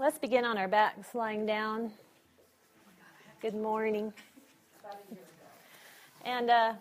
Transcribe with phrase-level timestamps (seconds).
[0.00, 1.92] Let's begin on our backs, lying down.
[3.42, 4.14] Good morning.
[6.24, 6.72] And uh,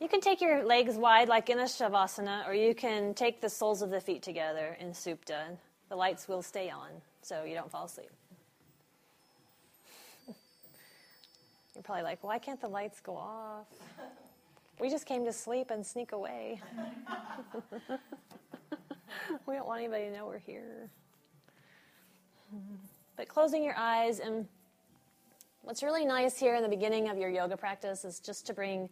[0.00, 3.50] you can take your legs wide like in a Shavasana, or you can take the
[3.50, 5.58] soles of the feet together in Supta.
[5.90, 6.88] The lights will stay on
[7.20, 8.08] so you don't fall asleep.
[11.74, 13.66] You're probably like, why can't the lights go off?
[14.80, 16.62] We just came to sleep and sneak away.
[19.46, 20.88] we don't want anybody to know we're here.
[23.16, 24.46] But closing your eyes, and
[25.62, 28.88] what's really nice here in the beginning of your yoga practice is just to bring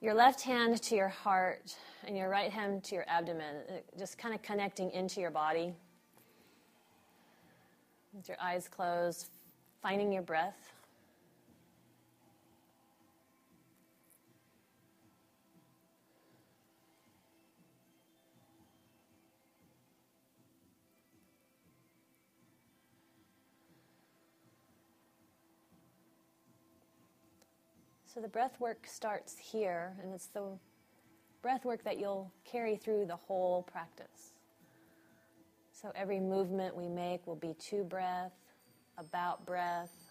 [0.00, 1.74] your left hand to your heart
[2.06, 5.72] and your right hand to your abdomen, uh, just kind of connecting into your body.
[8.12, 9.28] With your eyes closed,
[9.82, 10.72] finding your breath.
[28.16, 30.58] So the breath work starts here, and it's the
[31.42, 34.32] breath work that you'll carry through the whole practice.
[35.70, 38.32] So every movement we make will be to breath,
[38.96, 40.05] about breath,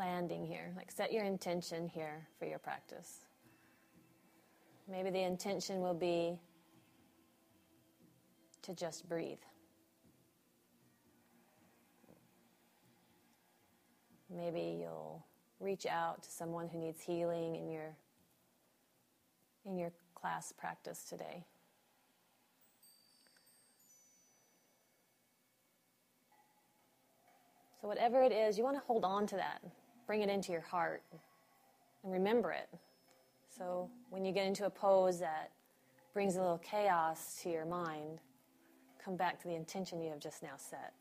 [0.00, 0.72] landing here.
[0.76, 3.26] Like set your intention here for your practice.
[4.90, 6.38] Maybe the intention will be
[8.62, 9.38] to just breathe.
[14.34, 15.22] Maybe you'll
[15.60, 17.94] reach out to someone who needs healing in your
[19.66, 21.44] in your class practice today.
[27.82, 29.62] So whatever it is, you want to hold on to that
[30.10, 31.04] bring it into your heart
[32.02, 32.68] and remember it.
[33.56, 35.52] So when you get into a pose that
[36.12, 38.18] brings a little chaos to your mind,
[39.04, 40.94] come back to the intention you have just now set.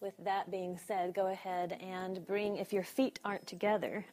[0.00, 4.04] With that being said, go ahead and bring, if your feet aren't together,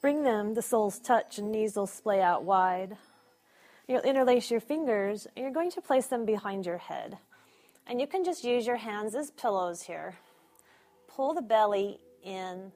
[0.00, 2.96] bring them, the soles touch and knees will splay out wide.
[3.86, 7.18] You'll interlace your fingers and you're going to place them behind your head.
[7.86, 10.14] And you can just use your hands as pillows here
[11.16, 12.70] pull the belly in.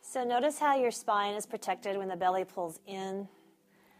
[0.00, 3.26] So notice how your spine is protected when the belly pulls in.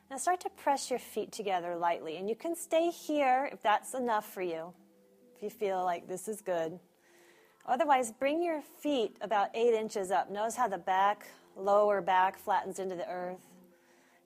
[0.08, 2.16] Now start to press your feet together lightly.
[2.16, 4.72] And you can stay here if that's enough for you,
[5.34, 6.78] if you feel like this is good.
[7.66, 10.30] Otherwise, bring your feet about eight inches up.
[10.30, 11.26] Notice how the back,
[11.56, 13.42] lower back, flattens into the earth.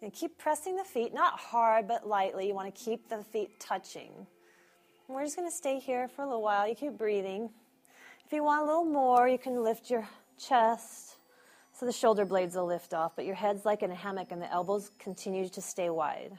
[0.02, 2.48] And keep pressing the feet, not hard, but lightly.
[2.48, 4.12] You want to keep the feet touching.
[5.08, 6.69] And we're just going to stay here for a little while.
[6.69, 7.48] You keep breathing.
[8.31, 10.09] If you want a little more, you can lift your
[10.39, 11.17] chest
[11.73, 14.41] so the shoulder blades will lift off, but your head's like in a hammock and
[14.41, 16.31] the elbows continue to stay wide.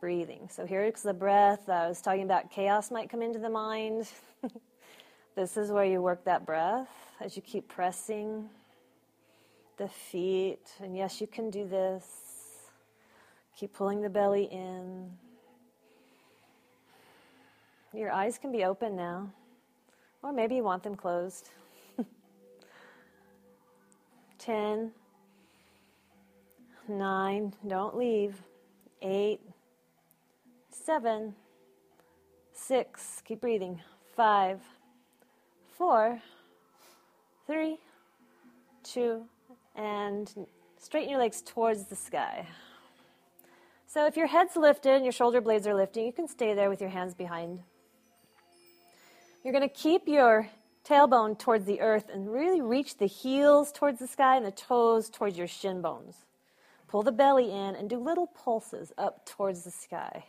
[0.00, 0.48] Breathing.
[0.50, 1.68] So here's the breath.
[1.68, 4.08] I was talking about chaos might come into the mind.
[5.36, 6.88] this is where you work that breath
[7.20, 8.48] as you keep pressing
[9.76, 10.72] the feet.
[10.82, 12.06] And yes, you can do this.
[13.58, 15.10] Keep pulling the belly in.
[17.92, 19.28] Your eyes can be open now.
[20.26, 21.50] Or maybe you want them closed.
[24.40, 24.90] 10,
[26.88, 28.34] 9, don't leave.
[29.02, 29.40] 8,
[30.72, 31.32] 7,
[32.52, 33.80] 6, keep breathing.
[34.16, 34.60] 5,
[35.78, 36.20] 4,
[37.46, 37.78] 3,
[38.82, 39.24] 2,
[39.76, 42.48] and straighten your legs towards the sky.
[43.86, 46.68] So if your head's lifted and your shoulder blades are lifting, you can stay there
[46.68, 47.60] with your hands behind
[49.46, 50.48] you're going to keep your
[50.84, 55.08] tailbone towards the earth and really reach the heels towards the sky and the toes
[55.08, 56.16] towards your shin bones.
[56.88, 60.24] Pull the belly in and do little pulses up towards the sky.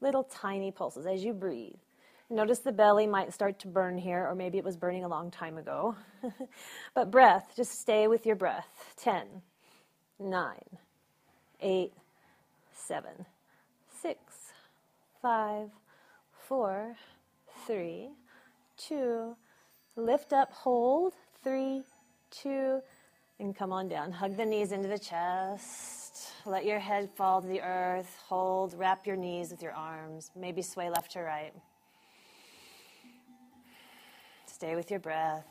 [0.00, 1.76] Little tiny pulses as you breathe.
[2.30, 5.30] Notice the belly might start to burn here, or maybe it was burning a long
[5.30, 5.94] time ago.
[6.96, 8.92] but breath, just stay with your breath.
[8.96, 9.24] 10,
[10.18, 10.54] 9,
[11.60, 11.92] 8,
[12.74, 13.10] 7,
[14.02, 14.18] 6,
[15.22, 15.70] 5,
[16.48, 16.96] 4,
[17.68, 18.08] 3,
[18.78, 19.36] two,
[19.96, 21.82] lift up, hold, three,
[22.30, 22.80] two,
[23.38, 24.12] and come on down.
[24.12, 26.32] Hug the knees into the chest.
[26.46, 28.16] Let your head fall to the earth.
[28.26, 30.30] Hold, wrap your knees with your arms.
[30.34, 31.52] Maybe sway left to right.
[34.46, 35.46] Stay with your breath.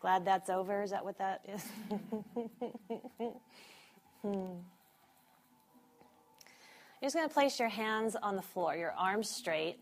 [0.00, 0.82] Glad that's over?
[0.82, 1.64] Is that what that is?
[4.22, 4.52] hmm.
[7.04, 9.76] You're just going to place your hands on the floor, your arms straight,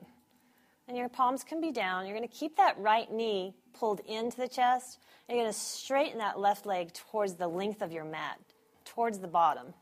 [0.89, 2.05] and your palms can be down.
[2.05, 4.99] You're going to keep that right knee pulled into the chest.
[5.29, 8.41] And you're going to straighten that left leg towards the length of your mat,
[8.85, 9.73] towards the bottom.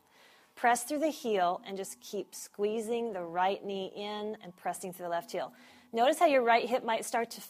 [0.54, 5.06] Press through the heel and just keep squeezing the right knee in and pressing through
[5.06, 5.50] the left heel.
[5.94, 7.40] Notice how your right hip might start to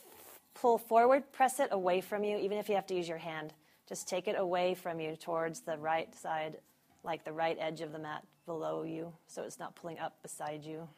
[0.55, 1.33] pull forward.
[1.33, 3.55] Press it away from you, even if you have to use your hand.
[3.89, 6.59] Just take it away from you towards the right side,
[7.03, 10.65] like the right edge of the mat below you, so it's not pulling up beside
[10.65, 10.89] you.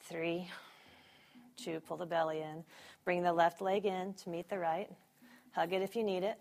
[0.00, 0.50] Three,
[1.56, 2.64] two, pull the belly in.
[3.04, 4.90] Bring the left leg in to meet the right.
[5.52, 6.40] Hug it if you need it.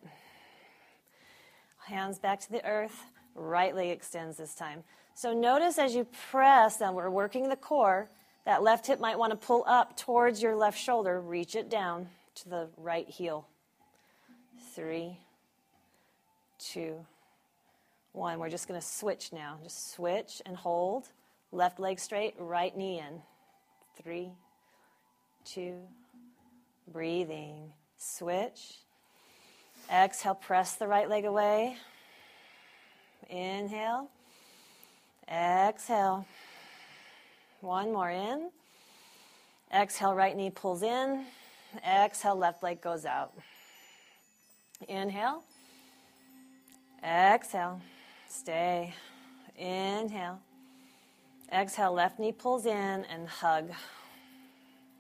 [1.85, 3.03] Hands back to the earth.
[3.35, 4.83] Right leg extends this time.
[5.13, 8.09] So notice as you press, and we're working the core,
[8.45, 11.21] that left hip might want to pull up towards your left shoulder.
[11.21, 13.47] Reach it down to the right heel.
[14.73, 15.19] Three,
[16.57, 17.05] two,
[18.15, 18.39] one.
[18.39, 19.57] We're just going to switch now.
[19.63, 21.09] Just switch and hold.
[21.51, 23.21] Left leg straight, right knee in.
[24.01, 24.31] Three,
[25.45, 25.79] two,
[26.91, 27.71] breathing.
[27.97, 28.79] Switch.
[29.91, 31.77] Exhale, press the right leg away.
[33.29, 34.09] Inhale.
[35.29, 36.25] Exhale.
[37.61, 38.49] One more in.
[39.73, 41.25] Exhale, right knee pulls in.
[41.85, 43.33] Exhale, left leg goes out.
[44.87, 45.43] Inhale.
[47.03, 47.81] Exhale.
[48.39, 48.93] Stay.
[49.55, 50.41] Inhale.
[51.51, 53.71] Exhale, left knee pulls in and hug.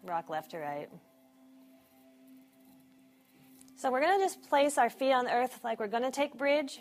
[0.03, 0.87] Rock left to right.
[3.75, 6.11] So we're going to just place our feet on the earth like we're going to
[6.11, 6.79] take bridge,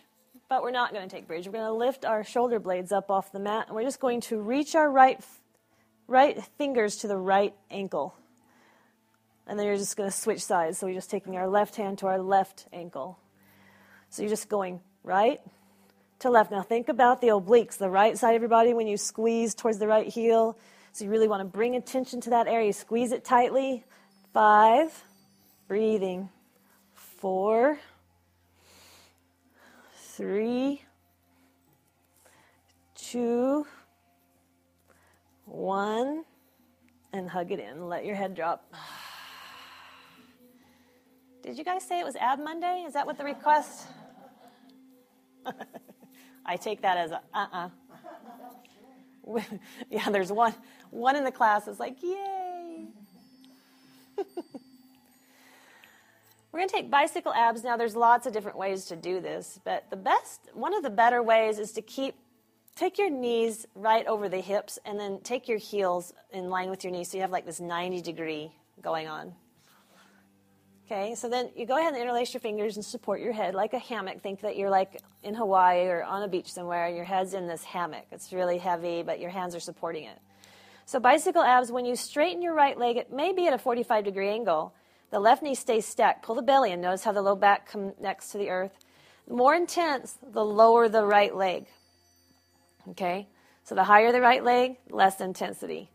[0.49, 1.47] but we're not going to take bridge.
[1.47, 4.21] We're going to lift our shoulder blades up off the mat, and we're just going
[4.23, 5.21] to reach our right,
[6.07, 8.15] right fingers to the right ankle.
[9.49, 10.79] And then you're just going to switch sides.
[10.79, 13.19] So we're just taking our left hand to our left ankle.
[14.09, 15.41] So you're just going right
[16.25, 16.51] to left.
[16.51, 19.79] Now think about the obliques, the right side of your body when you squeeze towards
[19.79, 20.57] the right heel.
[20.93, 22.73] So you really want to bring attention to that area.
[22.73, 23.85] Squeeze it tightly.
[24.33, 25.05] Five.
[25.69, 26.31] Breathing.
[26.95, 27.79] Four.
[30.17, 30.81] Three.
[32.95, 33.67] Two.
[35.45, 36.25] One.
[37.13, 37.87] And hug it in.
[37.87, 38.73] Let your head drop.
[41.43, 42.85] Did you guys say it was Ab Monday?
[42.87, 43.89] Is that what the request?
[46.47, 47.69] I take that as a uh uh
[49.91, 50.55] yeah, there's one
[50.95, 52.87] one in the class that's like, yay.
[56.53, 57.77] We're going to take bicycle abs now.
[57.77, 61.21] There's lots of different ways to do this, but the best, one of the better
[61.21, 62.15] ways is to keep,
[62.77, 66.85] take your knees right over the hips and then take your heels in line with
[66.85, 69.35] your knees so you have like this 90 degree going on.
[70.87, 73.73] Okay, so then you go ahead and interlace your fingers and support your head like
[73.73, 74.21] a hammock.
[74.21, 77.47] Think that you're like in Hawaii or on a beach somewhere and your head's in
[77.47, 78.05] this hammock.
[78.13, 80.19] It's really heavy, but your hands are supporting it.
[80.85, 84.05] So, bicycle abs, when you straighten your right leg, it may be at a 45
[84.05, 84.75] degree angle.
[85.11, 86.23] The left knee stays stacked.
[86.23, 86.83] Pull the belly in.
[86.83, 88.77] Notice how the low back connects to the earth.
[89.27, 91.65] The more intense, the lower the right leg.
[92.91, 93.27] Okay?
[93.63, 95.89] So, the higher the right leg, less intensity.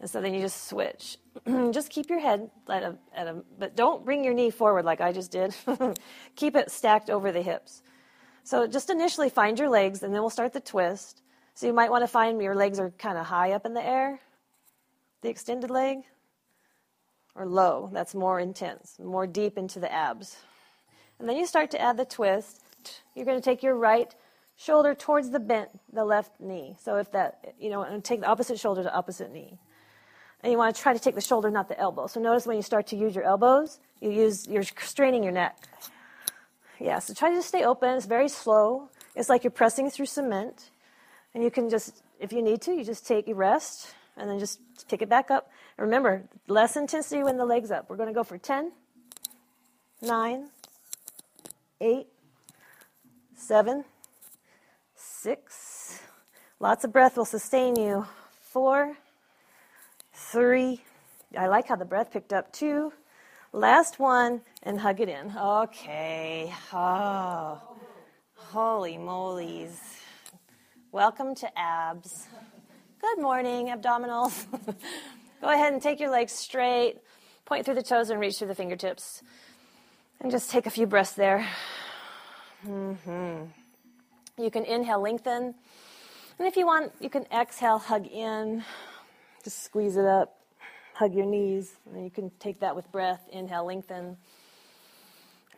[0.00, 1.18] And so then you just switch.
[1.72, 5.00] just keep your head at a, at a, but don't bring your knee forward like
[5.00, 5.54] I just did.
[6.36, 7.82] keep it stacked over the hips.
[8.42, 11.22] So just initially find your legs, and then we'll start the twist.
[11.54, 13.86] So you might want to find your legs are kind of high up in the
[13.86, 14.18] air,
[15.20, 15.98] the extended leg,
[17.34, 17.90] or low.
[17.92, 20.38] That's more intense, more deep into the abs.
[21.18, 22.62] And then you start to add the twist.
[23.14, 24.14] You're going to take your right
[24.56, 26.76] shoulder towards the bent, the left knee.
[26.82, 29.58] So if that, you know, and take the opposite shoulder to opposite knee.
[30.42, 32.06] And you want to try to take the shoulder, not the elbow.
[32.06, 35.56] So notice when you start to use your elbows, you use, you're straining your neck.
[36.78, 37.90] Yeah, so try to just stay open.
[37.96, 38.88] It's very slow.
[39.14, 40.70] It's like you're pressing through cement.
[41.34, 44.38] And you can just, if you need to, you just take, you rest, and then
[44.38, 45.50] just pick it back up.
[45.76, 47.90] And remember, less intensity when the leg's up.
[47.90, 48.72] We're going to go for 10,
[50.00, 50.48] 9,
[51.82, 52.06] 8,
[53.36, 53.84] 7,
[54.94, 56.00] 6.
[56.58, 58.06] Lots of breath will sustain you.
[58.52, 58.96] 4,
[60.28, 60.80] three.
[61.36, 62.52] I like how the breath picked up.
[62.52, 62.92] Two.
[63.52, 65.36] Last one, and hug it in.
[65.36, 66.52] Okay.
[66.72, 67.60] Oh,
[68.34, 69.80] holy molies.
[70.92, 72.28] Welcome to abs.
[73.00, 74.46] Good morning, abdominals.
[75.40, 76.98] Go ahead and take your legs straight,
[77.44, 79.22] point through the toes, and reach through the fingertips.
[80.20, 81.48] And just take a few breaths there.
[82.64, 83.46] Mm-hmm.
[84.40, 85.54] You can inhale, lengthen.
[86.38, 88.62] And if you want, you can exhale, hug in.
[89.42, 90.38] Just squeeze it up,
[90.92, 93.22] hug your knees, and you can take that with breath.
[93.32, 94.18] Inhale, lengthen.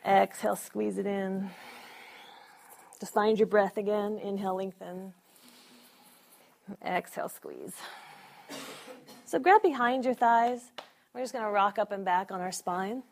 [0.06, 1.50] Exhale, squeeze it in.
[3.00, 4.18] Just find your breath again.
[4.18, 5.12] Inhale, lengthen.
[6.84, 7.74] Exhale, squeeze.
[9.24, 10.70] So grab behind your thighs.
[11.12, 13.02] We're just going to rock up and back on our spine.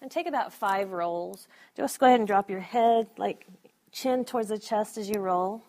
[0.00, 1.48] And take about five rolls.
[1.76, 3.46] Just go ahead and drop your head, like
[3.90, 5.62] chin towards the chest as you roll.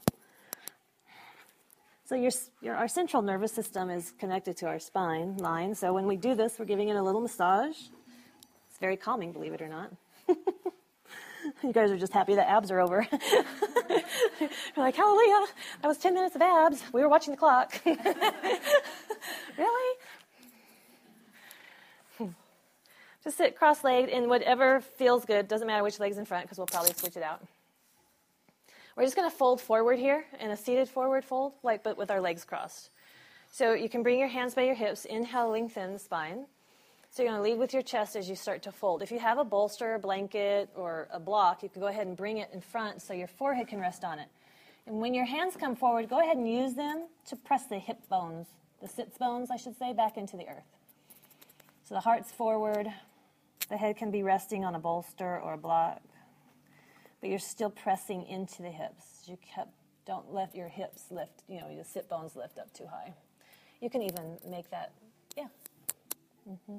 [2.07, 5.75] So your, your, our central nervous system is connected to our spine line.
[5.75, 7.75] So when we do this, we're giving it a little massage.
[8.69, 9.91] It's very calming, believe it or not.
[10.29, 13.05] you guys are just happy that abs are over.
[13.11, 15.47] you're like, hallelujah,
[15.81, 16.81] that was 10 minutes of abs.
[16.93, 17.77] We were watching the clock.
[17.85, 18.05] really?
[23.21, 25.49] Just sit cross legged in whatever feels good.
[25.49, 27.45] Doesn't matter which leg's in front because we'll probably switch it out.
[28.98, 32.10] We're just going to fold forward here in a seated forward fold, like but with
[32.10, 32.89] our legs crossed.
[33.51, 36.48] So you can bring your hands by your hips, inhale, lengthen the spine.
[37.12, 39.04] So you're going to lead with your chest as you start to fold.
[39.04, 42.18] If you have a bolster, a blanket, or a block, you can go ahead and
[42.18, 44.30] bring it in front so your forehead can rest on it.
[44.88, 48.00] And when your hands come forward, go ahead and use them to press the hip
[48.10, 48.48] bones,
[48.82, 50.75] the sits bones, I should say, back into the earth.
[51.84, 52.88] So the heart's forward,
[53.70, 56.01] the head can be resting on a bolster or a block
[57.21, 59.24] but you're still pressing into the hips.
[59.25, 59.71] You kept,
[60.05, 63.13] don't let your hips lift, you know, your sit bones lift up too high.
[63.81, 64.93] You can even make that,
[65.36, 65.47] yeah.
[66.50, 66.77] Mm-hmm.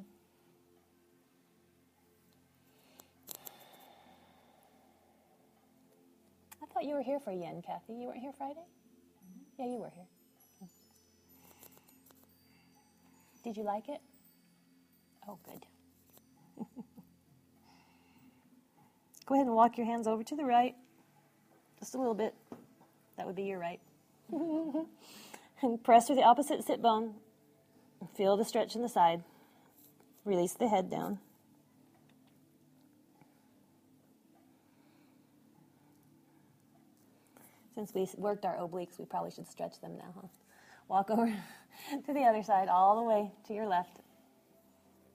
[6.62, 7.94] I thought you were here for Yin, Kathy.
[7.94, 8.60] You weren't here Friday?
[8.60, 9.62] Mm-hmm.
[9.62, 10.06] Yeah, you were here.
[13.44, 14.00] Did you like it?
[15.26, 15.64] Oh, good.
[19.28, 20.74] Go ahead and walk your hands over to the right,
[21.78, 22.34] just a little bit.
[23.18, 23.78] That would be your right.
[24.32, 27.12] and press through the opposite sit bone.
[28.16, 29.22] Feel the stretch in the side.
[30.24, 31.18] Release the head down.
[37.74, 40.28] Since we worked our obliques, we probably should stretch them now, huh?
[40.88, 41.26] Walk over
[42.06, 44.00] to the other side, all the way to your left.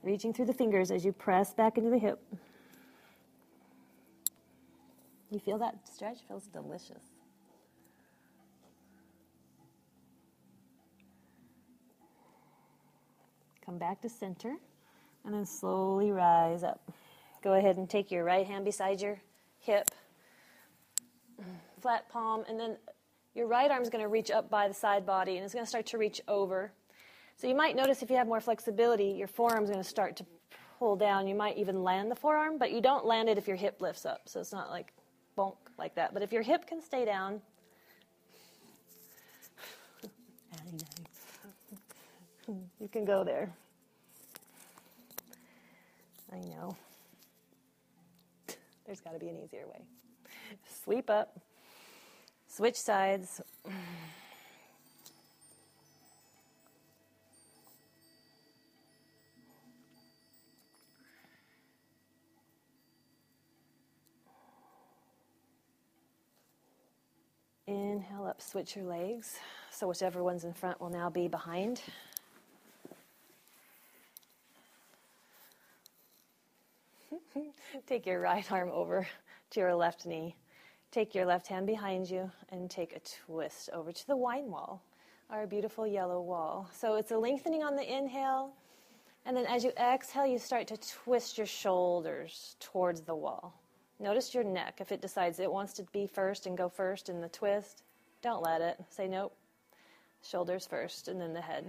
[0.03, 2.21] Reaching through the fingers as you press back into the hip.
[5.33, 6.19] You feel that stretch?
[6.27, 7.01] Feels delicious.
[13.65, 14.55] Come back to center
[15.25, 16.91] and then slowly rise up.
[17.41, 19.19] Go ahead and take your right hand beside your
[19.57, 19.89] hip,
[21.81, 22.77] flat palm, and then
[23.33, 25.65] your right arm is going to reach up by the side body and it's going
[25.65, 26.71] to start to reach over.
[27.37, 30.15] So you might notice if you have more flexibility, your forearm is going to start
[30.17, 30.25] to
[30.77, 31.27] pull down.
[31.27, 34.05] You might even land the forearm, but you don't land it if your hip lifts
[34.05, 34.29] up.
[34.29, 34.93] So it's not like
[35.37, 36.13] bonk like that.
[36.13, 37.41] But if your hip can stay down,
[42.79, 43.49] you can go there.
[46.31, 46.75] I know.
[48.85, 49.81] There's got to be an easier way.
[50.83, 51.39] Sweep up,
[52.47, 53.41] switch sides.
[67.65, 69.37] Inhale up, switch your legs.
[69.71, 71.81] So whichever one's in front will now be behind.
[77.87, 79.07] take your right arm over
[79.51, 80.35] to your left knee.
[80.91, 84.83] Take your left hand behind you and take a twist over to the wine wall,
[85.29, 86.69] our beautiful yellow wall.
[86.73, 88.51] So it's a lengthening on the inhale.
[89.25, 93.62] And then as you exhale, you start to twist your shoulders towards the wall.
[93.99, 94.79] Notice your neck.
[94.79, 97.83] If it decides it wants to be first and go first in the twist,
[98.21, 98.77] don't let it.
[98.89, 99.35] Say nope.
[100.23, 101.65] Shoulders first and then the head.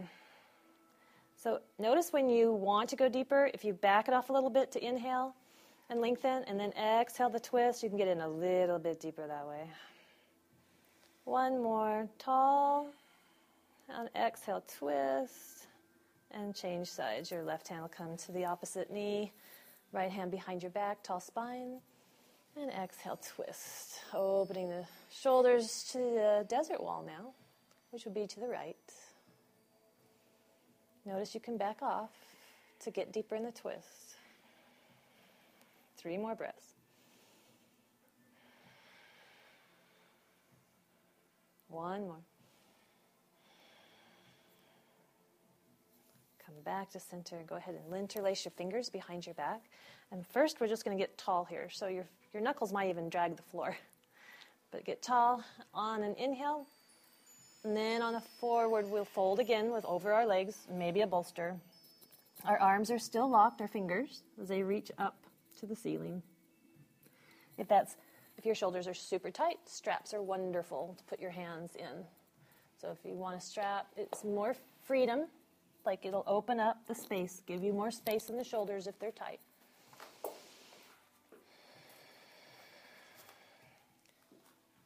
[1.36, 4.50] So notice when you want to go deeper, if you back it off a little
[4.50, 5.34] bit to inhale
[5.90, 9.26] and lengthen, and then exhale the twist, you can get in a little bit deeper
[9.26, 9.68] that way.
[11.24, 12.08] One more.
[12.18, 12.86] Tall.
[13.90, 15.66] And exhale, twist.
[16.30, 17.30] And change sides.
[17.30, 19.32] Your left hand will come to the opposite knee.
[19.92, 21.80] Right hand behind your back, tall spine.
[22.56, 24.00] And exhale, twist.
[24.12, 27.32] Opening the shoulders to the desert wall now,
[27.90, 28.76] which would be to the right.
[31.04, 32.10] Notice you can back off
[32.80, 34.16] to get deeper in the twist.
[35.96, 36.74] Three more breaths.
[41.68, 42.22] One more.
[46.46, 47.42] Come back to center.
[47.46, 49.62] Go ahead and interlace your fingers behind your back.
[50.12, 51.68] And first, we're just going to get tall here.
[51.70, 53.76] So your, your knuckles might even drag the floor.
[54.70, 56.66] But get tall on an inhale.
[57.62, 61.56] And then on a forward, we'll fold again with over our legs, maybe a bolster.
[62.44, 65.16] Our arms are still locked, our fingers, as they reach up
[65.60, 66.22] to the ceiling.
[67.56, 67.96] If that's
[68.36, 72.04] if your shoulders are super tight, straps are wonderful to put your hands in.
[72.80, 75.26] So if you want a strap, it's more freedom,
[75.86, 79.12] like it'll open up the space, give you more space in the shoulders if they're
[79.12, 79.40] tight.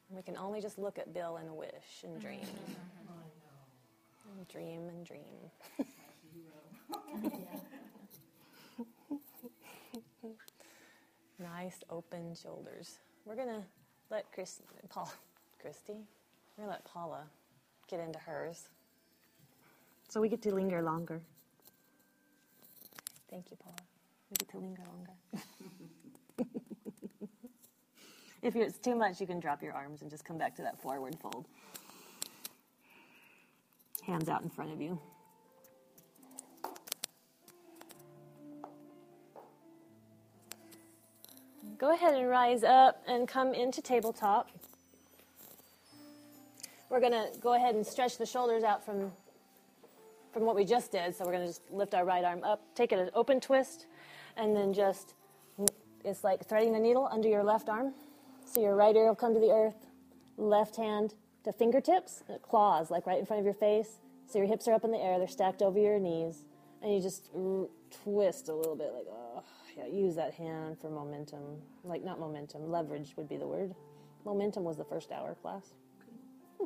[0.09, 2.27] We can only just look at Bill and wish and mm-hmm.
[2.27, 2.47] dream.
[4.37, 5.23] and dream and dream.
[11.39, 12.97] nice open shoulders.
[13.25, 13.63] We're gonna
[14.09, 15.11] let Chris, Paul,
[15.61, 15.93] Christy,
[16.57, 17.23] we're gonna let Paula
[17.87, 18.69] get into hers.
[20.07, 21.21] So we get to linger longer.
[23.29, 23.75] Thank you, Paula.
[24.31, 25.11] We get to linger longer.
[28.41, 30.81] if it's too much, you can drop your arms and just come back to that
[30.81, 31.45] forward fold.
[34.05, 34.99] Hands out in front of you.
[41.77, 44.49] Go ahead and rise up and come into tabletop.
[46.89, 49.11] We're going to go ahead and stretch the shoulders out from,
[50.33, 51.15] from what we just did.
[51.15, 53.85] So we're going to just lift our right arm up, take it an open twist,
[54.35, 55.13] and then just,
[56.03, 57.93] it's like threading the needle under your left arm.
[58.51, 59.85] So your right ear will come to the earth,
[60.37, 61.13] left hand
[61.43, 63.99] to fingertips, claws, like right in front of your face.
[64.25, 66.45] So your hips are up in the air, they're stacked over your knees,
[66.81, 67.67] and you just r-
[68.03, 69.43] twist a little bit, like, oh.
[69.77, 71.61] Yeah, use that hand for momentum.
[71.83, 73.73] Like, not momentum, leverage would be the word.
[74.25, 75.75] Momentum was the first hour class.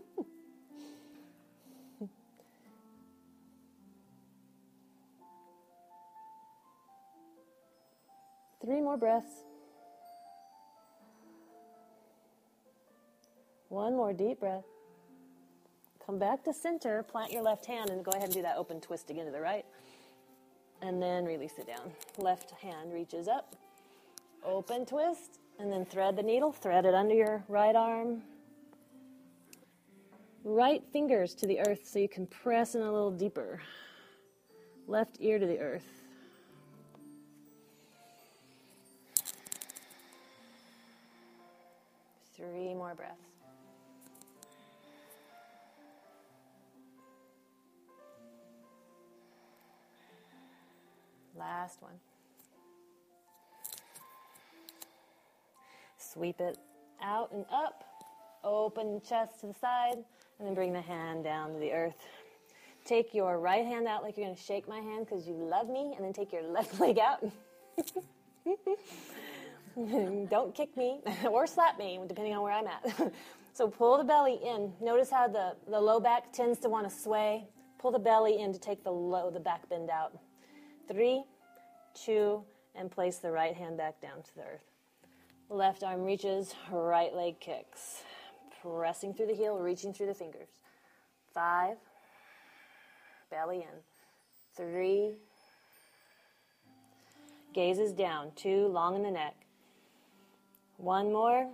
[8.65, 9.43] Three more breaths.
[13.73, 14.65] One more deep breath.
[16.05, 18.79] Come back to center, plant your left hand, and go ahead and do that open
[18.79, 19.65] twist again to the right
[20.83, 21.91] and then release it down.
[22.19, 23.55] Left hand reaches up,
[24.45, 28.21] open twist, and then thread the needle, thread it under your right arm.
[30.43, 33.59] Right fingers to the earth so you can press in a little deeper.
[34.85, 35.87] Left ear to the earth.
[42.35, 43.32] Three more breaths.
[51.43, 51.99] Last one.
[55.97, 56.57] Sweep it
[57.01, 57.83] out and up.
[58.45, 59.97] Open chest to the side,
[60.39, 61.97] and then bring the hand down to the earth.
[62.85, 65.69] Take your right hand out like you're going to shake my hand because you love
[65.69, 67.23] me, and then take your left leg out.
[70.29, 73.11] Don't kick me or slap me, depending on where I'm at.
[73.53, 74.71] so pull the belly in.
[74.81, 77.47] Notice how the, the low back tends to want to sway.
[77.79, 80.17] Pull the belly in to take the low, the back bend out.
[80.87, 81.23] Three,
[81.93, 82.43] two,
[82.75, 84.71] and place the right hand back down to the earth.
[85.49, 88.03] Left arm reaches, right leg kicks.
[88.61, 90.47] Pressing through the heel, reaching through the fingers.
[91.33, 91.77] Five,
[93.29, 93.79] belly in.
[94.55, 95.15] Three,
[97.53, 98.31] gazes down.
[98.35, 99.35] Two, long in the neck.
[100.77, 101.47] One more,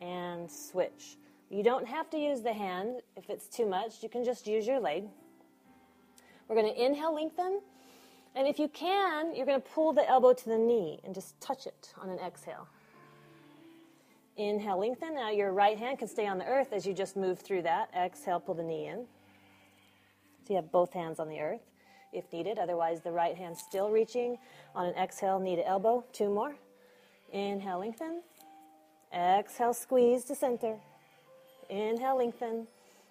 [0.00, 1.16] and switch.
[1.50, 4.02] You don't have to use the hand if it's too much.
[4.02, 5.04] You can just use your leg.
[6.48, 7.60] We're going to inhale, lengthen.
[8.34, 11.40] And if you can, you're going to pull the elbow to the knee and just
[11.40, 12.66] touch it on an exhale.
[14.36, 15.14] Inhale, lengthen.
[15.14, 17.90] Now your right hand can stay on the earth as you just move through that.
[17.96, 19.06] Exhale, pull the knee in.
[20.46, 21.60] So you have both hands on the earth
[22.14, 22.58] if needed.
[22.58, 24.38] Otherwise, the right hand still reaching
[24.74, 26.04] on an exhale, knee to elbow.
[26.12, 26.56] Two more.
[27.32, 28.22] Inhale, lengthen.
[29.12, 30.76] Exhale, squeeze to center.
[31.68, 32.66] Inhale, lengthen.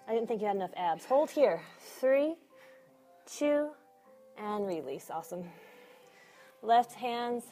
[0.08, 1.06] I didn't think you had enough abs.
[1.06, 1.62] Hold here.
[2.00, 2.36] Three,
[3.26, 3.70] two,
[4.38, 5.10] and release.
[5.10, 5.44] Awesome.
[6.62, 7.44] Left hands,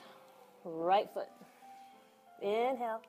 [0.64, 1.30] right foot.
[2.42, 3.02] Inhale.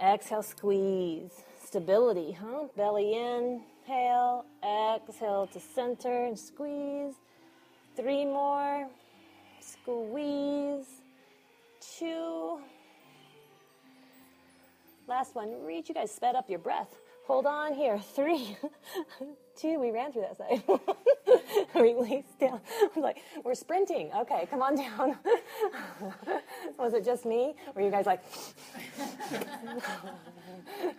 [0.00, 1.42] Exhale, squeeze.
[1.62, 2.68] Stability, huh?
[2.76, 3.62] Belly in.
[3.86, 7.14] inhale, exhale to center and squeeze.
[7.96, 8.88] Three more.
[9.60, 10.99] Squeeze.
[15.20, 15.62] Last one.
[15.66, 15.90] Reach.
[15.90, 16.98] You guys sped up your breath.
[17.26, 17.98] Hold on here.
[17.98, 18.56] Three,
[19.54, 19.78] two.
[19.78, 20.62] We ran through that side.
[21.74, 22.58] Release down.
[22.80, 24.10] I was like, we're sprinting.
[24.16, 25.18] Okay, come on down.
[26.78, 27.54] was it just me?
[27.74, 28.24] Were you guys like,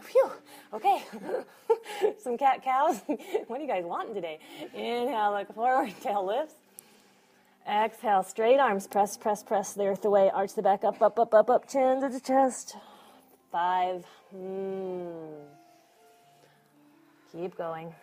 [0.03, 0.31] phew,
[0.71, 1.01] okay.
[2.23, 3.01] Some cat cows.
[3.47, 4.37] what are you guys wanting today?
[4.75, 6.53] Inhale, look forward, tail lifts.
[7.67, 10.29] Exhale, straight arms, press, press, press the earth away.
[10.31, 12.75] Arch the back up, up, up, up, up, chin to the chest
[13.51, 14.05] five.
[14.35, 15.43] Mm.
[17.31, 17.93] Keep going.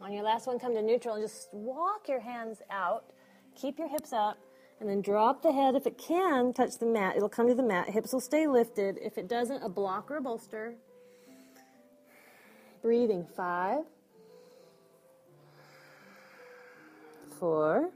[0.00, 3.04] On your last one, come to neutral and just walk your hands out.
[3.54, 4.36] Keep your hips up
[4.82, 5.76] and then drop the head.
[5.76, 7.88] If it can touch the mat, it'll come to the mat.
[7.88, 8.98] Hips will stay lifted.
[9.00, 10.74] If it doesn't, a block or a bolster.
[12.82, 13.84] Breathing five,
[17.38, 17.90] four,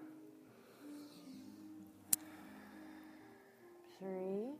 [3.99, 4.53] three,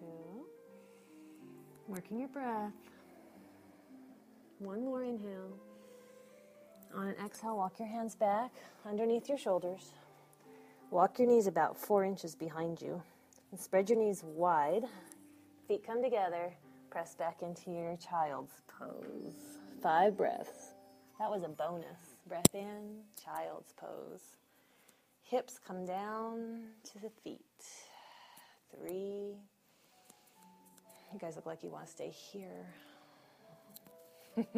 [0.00, 0.46] two.
[1.86, 2.72] Working your breath.
[4.58, 5.60] One more inhale.
[6.96, 8.50] On an exhale, walk your hands back
[8.88, 9.92] underneath your shoulders.
[10.90, 13.02] Walk your knees about four inches behind you.
[13.50, 14.84] And spread your knees wide.
[15.68, 16.54] Feet come together.
[16.90, 19.58] Press back into your child's pose.
[19.82, 20.72] Five breaths.
[21.18, 22.16] That was a bonus.
[22.26, 24.38] Breath in, child's pose.
[25.22, 27.40] Hips come down to the feet.
[28.74, 29.36] Three.
[31.12, 32.66] You guys look like you want to stay here.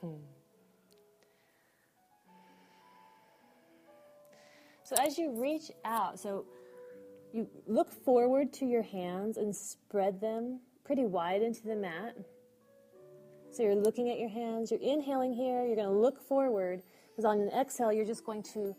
[0.00, 0.37] hmm.
[4.88, 6.46] So as you reach out, so
[7.34, 12.16] you look forward to your hands and spread them pretty wide into the mat.
[13.50, 17.26] So you're looking at your hands, you're inhaling here, you're going to look forward, because
[17.26, 18.74] on an exhale, you're just going to,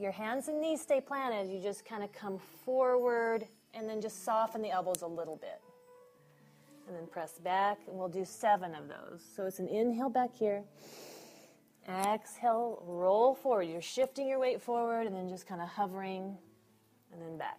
[0.00, 4.24] your hands and knees stay planted, you just kind of come forward and then just
[4.24, 5.60] soften the elbows a little bit.
[6.88, 9.22] And then press back, and we'll do seven of those.
[9.36, 10.64] So it's an inhale back here.
[11.88, 13.64] Exhale, roll forward.
[13.64, 16.36] You're shifting your weight forward and then just kind of hovering
[17.12, 17.58] and then back.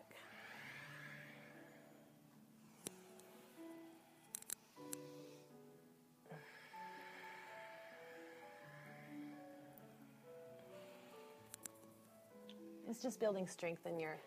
[12.89, 14.17] It's just building strength in your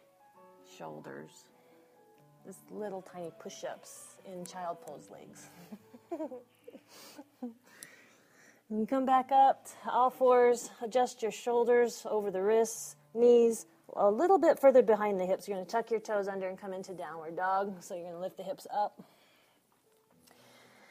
[0.77, 1.45] shoulders.
[2.45, 5.47] Just little tiny push ups in child pose legs.
[8.69, 14.11] And you come back up, all fours, adjust your shoulders over the wrists, knees, a
[14.11, 15.47] little bit further behind the hips.
[15.47, 17.81] You're going to tuck your toes under and come into downward dog.
[17.81, 19.01] So you're going to lift the hips up.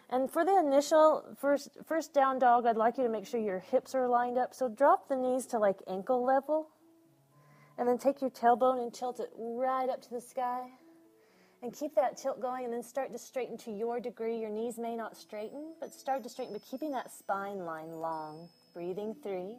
[0.09, 3.59] And for the initial first first down dog, I'd like you to make sure your
[3.59, 4.53] hips are lined up.
[4.53, 6.69] So drop the knees to like ankle level.
[7.77, 10.69] And then take your tailbone and tilt it right up to the sky.
[11.65, 14.38] And keep that tilt going and then start to straighten to your degree.
[14.38, 18.47] Your knees may not straighten, but start to straighten, but keeping that spine line long.
[18.75, 19.56] Breathing three.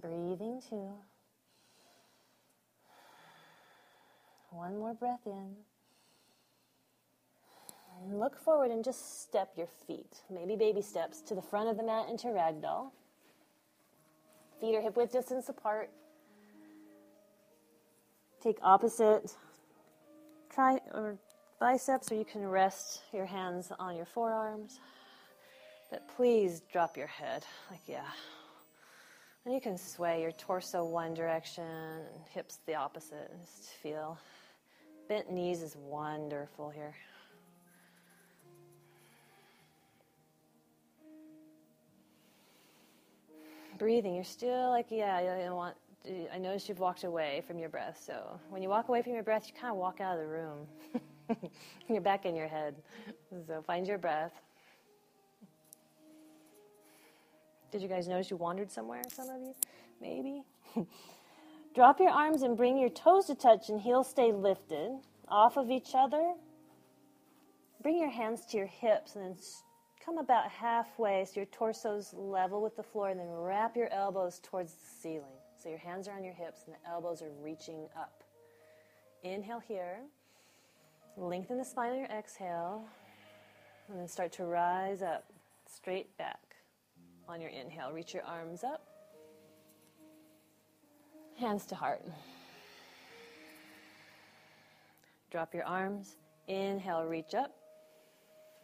[0.00, 0.88] Breathing two.
[4.48, 5.56] One more breath in.
[8.02, 11.76] And look forward and just step your feet, maybe baby steps, to the front of
[11.76, 12.92] the mat into ragdoll.
[14.58, 15.90] Feet are hip width distance apart.
[18.42, 19.34] Take opposite
[20.52, 21.16] try or
[21.60, 24.80] biceps, or you can rest your hands on your forearms.
[25.90, 28.08] But please drop your head, like yeah.
[29.44, 33.30] And you can sway your torso one direction and hips the opposite.
[33.40, 34.18] Just feel.
[35.08, 36.94] Bent knees is wonderful here.
[43.78, 47.68] Breathing, you're still like, yeah, you don't want I noticed you've walked away from your
[47.68, 48.02] breath.
[48.04, 50.26] So when you walk away from your breath, you kind of walk out of the
[50.26, 50.66] room.
[51.88, 52.74] you're back in your head.
[53.46, 54.32] So find your breath.
[57.70, 59.54] Did you guys notice you wandered somewhere, some of you?
[60.00, 60.42] Maybe.
[61.74, 64.90] Drop your arms and bring your toes to touch and heels stay lifted
[65.28, 66.34] off of each other.
[67.82, 69.36] Bring your hands to your hips and then
[70.04, 74.40] come about halfway so your torso's level with the floor and then wrap your elbows
[74.42, 75.41] towards the ceiling.
[75.62, 78.24] So your hands are on your hips and the elbows are reaching up.
[79.22, 79.98] Inhale here.
[81.16, 82.82] Lengthen the spine on your exhale.
[83.88, 85.24] And then start to rise up,
[85.72, 86.56] straight back
[87.28, 87.92] on your inhale.
[87.92, 88.84] Reach your arms up.
[91.38, 92.02] Hands to heart.
[95.30, 96.16] Drop your arms.
[96.48, 97.54] Inhale, reach up.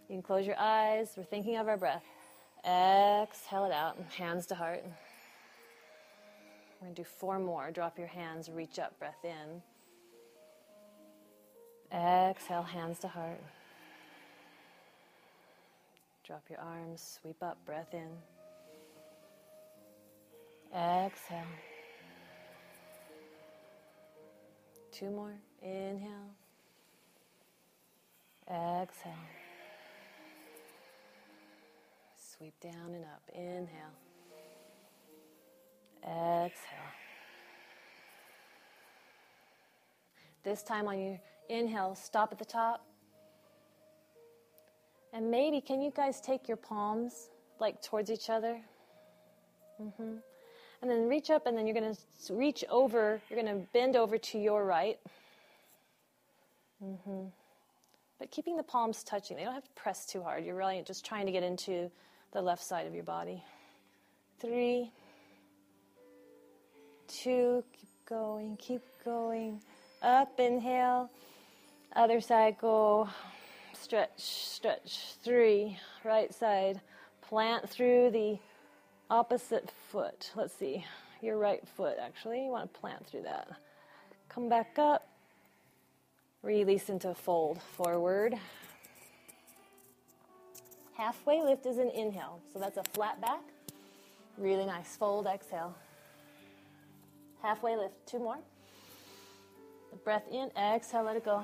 [0.09, 1.13] You can close your eyes.
[1.17, 2.05] We're thinking of our breath.
[2.65, 3.97] Exhale it out.
[4.17, 4.85] Hands to heart.
[6.81, 7.71] We're going to do four more.
[7.73, 9.63] Drop your hands, reach up, breath in.
[11.91, 13.43] Exhale, hands to heart.
[16.25, 18.11] Drop your arms, sweep up, breath in.
[20.73, 21.43] Exhale.
[24.93, 25.35] Two more.
[25.63, 26.35] Inhale.
[28.49, 29.13] Exhale.
[32.17, 33.23] Sweep down and up.
[33.35, 34.08] Inhale.
[36.49, 36.79] Exhale.
[40.45, 42.87] This time on your inhale, stop at the top.
[45.13, 47.29] And maybe, can you guys take your palms
[47.61, 48.59] like towards each other?
[49.83, 50.15] Mm-hmm.
[50.81, 53.95] And then reach up, and then you're going to reach over, you're going to bend
[53.97, 54.99] over to your right.
[56.83, 57.25] Mm-hmm.
[58.19, 60.45] But keeping the palms touching, they don't have to press too hard.
[60.47, 61.91] You're really just trying to get into
[62.33, 63.43] the left side of your body.
[64.41, 64.93] Three,
[67.09, 69.61] two, keep going, keep going.
[70.03, 71.11] Up, inhale.
[71.97, 73.09] Other side, go.
[73.73, 75.15] Stretch, stretch.
[75.25, 76.81] Three, right side.
[77.23, 78.39] Plant through the
[79.11, 80.31] opposite foot.
[80.37, 80.85] Let's see,
[81.21, 82.45] your right foot actually.
[82.45, 83.49] You want to plant through that.
[84.29, 85.09] Come back up.
[86.43, 88.35] Release into fold forward.
[90.97, 92.41] Halfway lift is an inhale.
[92.53, 93.41] So that's a flat back.
[94.37, 94.97] Really nice.
[94.97, 95.75] Fold, exhale.
[97.43, 97.95] Halfway lift.
[98.07, 98.39] Two more.
[99.91, 101.43] The breath in, exhale, let it go.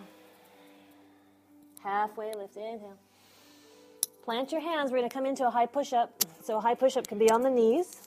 [1.82, 2.98] Halfway lift, inhale.
[4.24, 4.90] Plant your hands.
[4.90, 6.10] We're going to come into a high push up.
[6.42, 8.00] So, a high push up can be on the knees.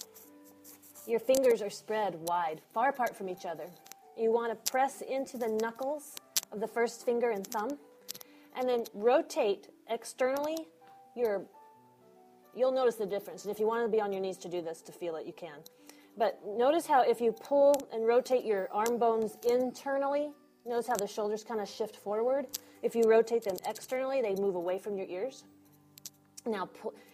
[1.07, 3.69] Your fingers are spread wide, far apart from each other.
[4.17, 6.15] You want to press into the knuckles
[6.51, 7.77] of the first finger and thumb,
[8.55, 10.57] and then rotate externally
[11.15, 11.43] your.
[12.55, 13.45] You'll notice the difference.
[13.45, 15.27] And if you want to be on your knees to do this, to feel it,
[15.27, 15.59] you can.
[16.17, 20.31] But notice how if you pull and rotate your arm bones internally,
[20.65, 22.47] notice how the shoulders kind of shift forward.
[22.81, 25.43] If you rotate them externally, they move away from your ears.
[26.45, 26.69] Now,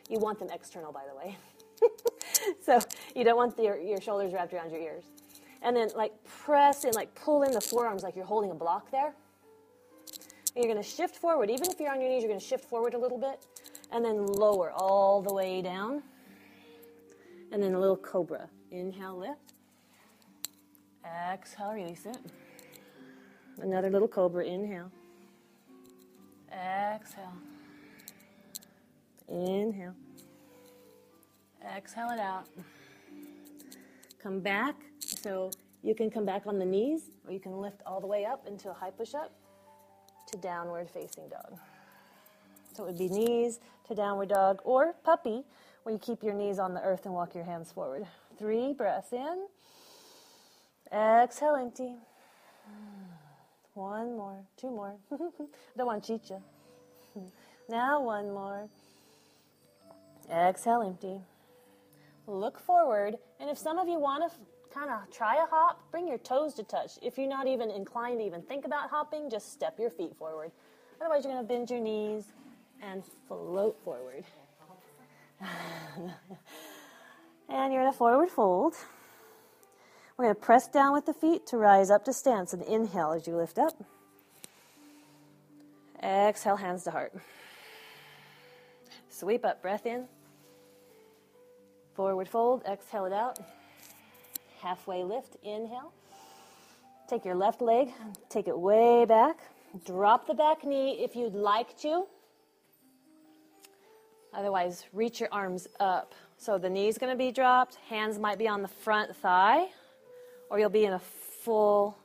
[0.10, 1.38] you want them external, by the way.
[2.62, 2.80] so
[3.16, 5.04] you don't want the, your shoulders wrapped around your ears.
[5.62, 8.92] And then, like, press and, like, pull in the forearms like you're holding a block
[8.92, 9.14] there.
[10.56, 11.50] And you're to shift forward.
[11.50, 13.46] Even if you're on your knees, you're to shift forward a little bit.
[13.92, 16.04] And then lower all the way down.
[17.52, 18.50] And then a little cobra.
[18.74, 19.54] Inhale, lift.
[21.06, 22.18] Exhale, release it.
[23.62, 24.44] Another little cobra.
[24.44, 24.90] Inhale.
[26.52, 27.38] Exhale.
[29.30, 29.94] Inhale.
[31.76, 32.48] Exhale it out.
[34.22, 34.76] Come back.
[35.00, 35.52] So
[35.84, 38.48] you can come back on the knees, or you can lift all the way up
[38.48, 39.32] into a high push up
[40.32, 41.60] to downward facing dog.
[42.76, 45.44] So it would be knees to downward dog, or puppy,
[45.84, 48.08] where you keep your knees on the earth and walk your hands forward.
[48.44, 49.48] Three breaths in.
[50.92, 51.94] Exhale, empty.
[53.74, 54.98] One more, two more.
[55.78, 56.44] Don't want to cheat you.
[57.70, 58.68] Now one more.
[60.30, 61.22] Exhale, empty.
[62.28, 64.38] Look forward, and if some of you want to
[64.78, 67.00] kind of try a hop, bring your toes to touch.
[67.02, 70.52] If you're not even inclined to even think about hopping, just step your feet forward.
[71.00, 72.26] Otherwise, you're going to bend your knees
[72.82, 74.26] and float forward.
[77.50, 78.76] and you're in a forward fold.
[80.18, 83.12] We're going to press down with the feet to rise up to stance and inhale
[83.14, 83.74] as you lift up.
[86.02, 87.14] Exhale, hands to heart.
[89.10, 90.06] Sweep up, breath in.
[91.96, 93.40] Forward fold, exhale it out.
[94.60, 95.94] Halfway lift, inhale.
[97.08, 97.90] Take your left leg,
[98.30, 99.38] take it way back.
[99.86, 102.06] Drop the back knee if you'd like to.
[104.34, 106.14] Otherwise, reach your arms up.
[106.44, 109.68] So the knee's going to be dropped, hands might be on the front thigh,
[110.50, 111.98] or you'll be in a full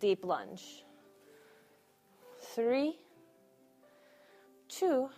[0.00, 0.82] deep lunge.
[2.40, 2.96] Three,
[4.66, 5.10] two,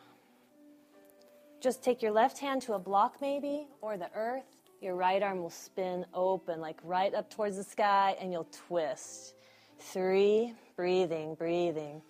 [1.60, 4.42] just take your left hand to a block, maybe, or the earth.
[4.80, 9.36] Your right arm will spin open, like right up towards the sky, and you'll twist.
[9.78, 12.02] Three, breathing, breathing.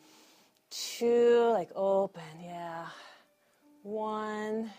[0.70, 2.86] Two, like open, yeah.
[3.82, 4.70] One.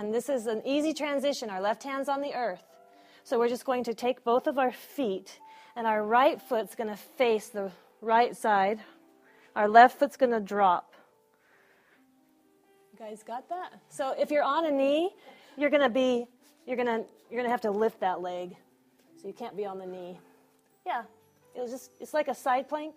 [0.00, 1.50] And this is an easy transition.
[1.50, 2.62] Our left hand's on the earth.
[3.22, 5.38] So we're just going to take both of our feet,
[5.76, 8.80] and our right foot's going to face the right side.
[9.54, 10.94] Our left foot's going to drop
[12.94, 13.74] You guys got that?
[13.90, 15.10] So if you're on a knee,
[15.58, 16.26] you're going to be
[16.66, 18.56] you're going to you're going to have to lift that leg.
[19.20, 20.18] So you can't be on the knee.
[20.86, 21.02] Yeah.
[21.54, 22.94] It was just it's like a side plank.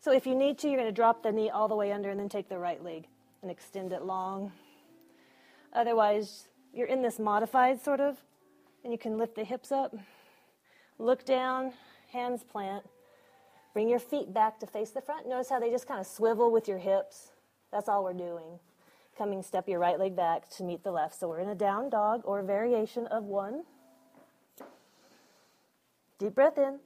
[0.00, 2.08] So if you need to, you're going to drop the knee all the way under
[2.08, 3.06] and then take the right leg
[3.42, 4.50] and extend it long.
[5.72, 8.18] Otherwise, you're in this modified sort of,
[8.84, 9.94] and you can lift the hips up.
[10.98, 11.72] Look down,
[12.12, 12.84] hands plant.
[13.72, 15.26] Bring your feet back to face the front.
[15.26, 17.32] Notice how they just kind of swivel with your hips.
[17.72, 18.58] That's all we're doing.
[19.16, 21.18] Coming, step your right leg back to meet the left.
[21.18, 23.64] So we're in a down dog or variation of one.
[26.18, 26.78] Deep breath in.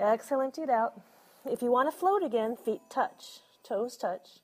[0.00, 1.00] Exhale, empty it out.
[1.44, 4.40] If you want to float again, feet touch, toes touch.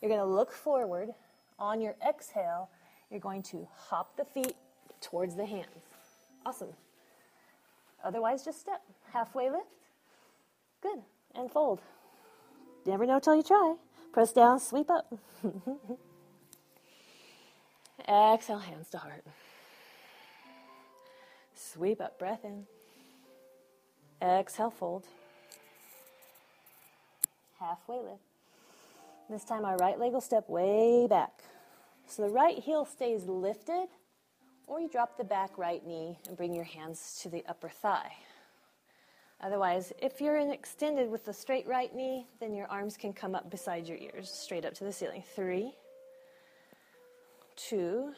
[0.00, 1.10] You're going to look forward.
[1.58, 2.68] On your exhale,
[3.10, 4.56] you're going to hop the feet
[5.00, 5.66] towards the hands.
[6.44, 6.72] Awesome.
[8.04, 8.82] Otherwise, just step.
[9.12, 9.66] Halfway lift.
[10.82, 11.00] Good.
[11.34, 11.80] And fold.
[12.84, 13.74] Never know till you try.
[14.12, 15.12] Press down, sweep up.
[18.08, 19.24] Exhale, hands to heart.
[21.54, 22.64] Sweep up, breath in.
[24.22, 25.04] Exhale, fold.
[27.58, 28.22] Halfway lift.
[29.28, 31.32] This time our right leg will step way back.
[32.08, 33.88] So the right heel stays lifted,
[34.66, 38.12] or you drop the back right knee and bring your hands to the upper thigh.
[39.40, 43.50] Otherwise, if you're extended with the straight right knee, then your arms can come up
[43.50, 45.22] beside your ears, straight up to the ceiling.
[45.34, 45.74] Three,
[47.54, 48.12] two,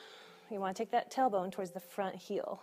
[0.51, 2.63] you want to take that tailbone towards the front heel.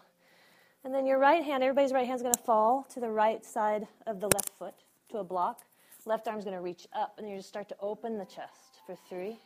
[0.85, 3.43] And then your right hand, everybody's right hand is going to fall to the right
[3.43, 4.75] side of the left foot
[5.09, 5.61] to a block.
[6.05, 8.95] Left arm's going to reach up, and you just start to open the chest for
[9.09, 9.39] three,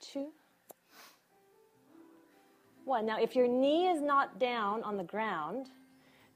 [0.00, 0.28] two,
[2.84, 3.06] one.
[3.06, 5.66] Now, if your knee is not down on the ground,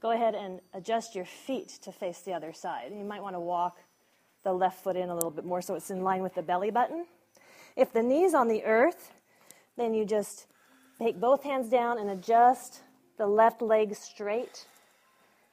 [0.01, 2.93] go ahead and adjust your feet to face the other side.
[2.97, 3.79] You might want to walk
[4.45, 6.71] the left foot in a little bit more so it's in line with the belly
[6.71, 7.07] button.
[7.77, 9.13] If the knee's on the earth,
[9.77, 10.47] then you just
[10.99, 12.83] take both hands down and adjust
[13.17, 14.67] the left leg straight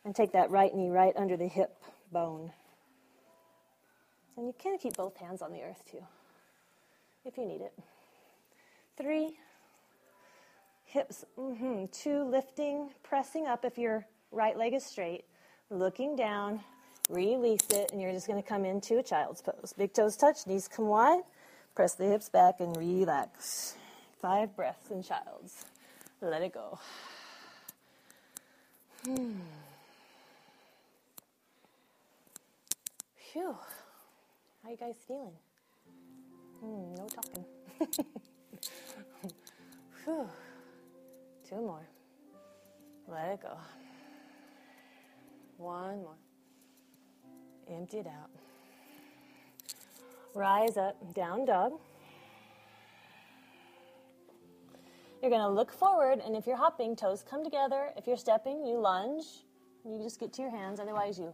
[0.06, 1.76] and take that right knee right under the hip
[2.12, 2.52] bone.
[4.38, 6.04] And you can keep both hands on the earth too,
[7.26, 7.74] if you need it.
[8.98, 9.38] Three,
[10.84, 11.86] hips, mm-hmm.
[11.92, 15.24] two, lifting, pressing up if your right leg is straight,
[15.70, 16.60] looking down,
[17.10, 19.74] release it, and you're just going to come into a child's pose.
[19.78, 21.22] Big toes touch, knees come wide,
[21.76, 23.76] press the hips back, and relax.
[24.22, 25.66] Five breaths in child's.
[26.22, 26.78] Let it go.
[29.06, 29.32] Hmm.
[33.32, 33.56] Phew.
[34.64, 35.32] How you guys feeling?
[36.60, 37.46] Hmm, no talking.
[40.12, 40.28] Phew.
[41.48, 41.88] Two more.
[43.08, 43.58] Let it go.
[45.58, 46.18] One more.
[47.70, 48.30] Empty it out.
[50.34, 51.74] Rise up, down dog.
[55.22, 57.92] You're going to look forward, and if you're hopping, toes come together.
[57.96, 59.24] If you're stepping, you lunge.
[59.86, 61.34] You just get to your hands, otherwise, you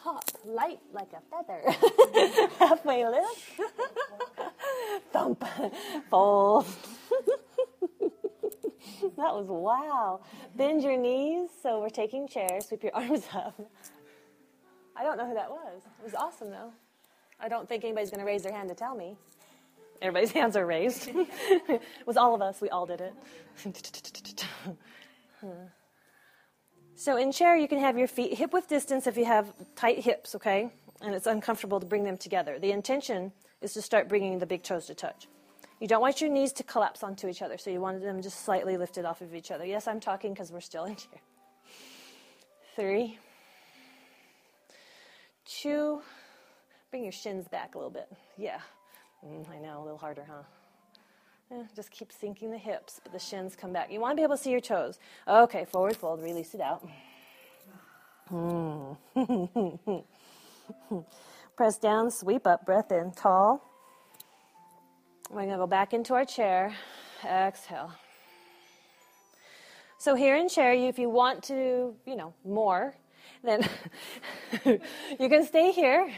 [0.00, 1.62] hop light like a feather.
[2.58, 3.60] Halfway lift.
[5.12, 5.44] Thump.
[6.08, 6.66] Fold.
[9.16, 10.20] that was wow.
[10.56, 11.50] Bend your knees.
[11.62, 12.68] So we're taking chairs.
[12.68, 13.60] Sweep your arms up.
[14.96, 15.82] I don't know who that was.
[16.00, 16.72] It was awesome, though.
[17.40, 19.16] I don't think anybody's going to raise their hand to tell me.
[20.02, 21.08] Everybody's hands are raised.
[21.12, 22.60] it was all of us.
[22.60, 23.14] We all did it.
[25.40, 25.50] Hmm.
[26.96, 30.00] so in chair, you can have your feet hip width distance if you have tight
[30.00, 30.72] hips, okay?
[31.00, 32.58] And it's uncomfortable to bring them together.
[32.58, 35.28] The intention is to start bringing the big toes to touch.
[35.80, 38.44] You don't want your knees to collapse onto each other, so you want them just
[38.44, 39.64] slightly lifted off of each other.
[39.64, 41.20] Yes, I'm talking because we're still in here.
[42.76, 43.18] Three,
[45.44, 46.00] two,
[46.90, 48.08] bring your shins back a little bit.
[48.36, 48.58] Yeah.
[49.24, 50.42] Mm, I know, a little harder, huh?
[51.50, 53.90] Yeah, just keep sinking the hips, but the shins come back.
[53.92, 54.98] You want to be able to see your toes.
[55.26, 56.86] Okay, forward fold, release it out.
[61.56, 63.67] Press down, sweep up, breath in, tall.
[65.30, 66.74] We're going to go back into our chair.
[67.22, 67.92] Exhale.
[69.98, 72.94] So here in chair, if you want to, you know, more,
[73.44, 73.68] then
[74.64, 76.10] you can stay here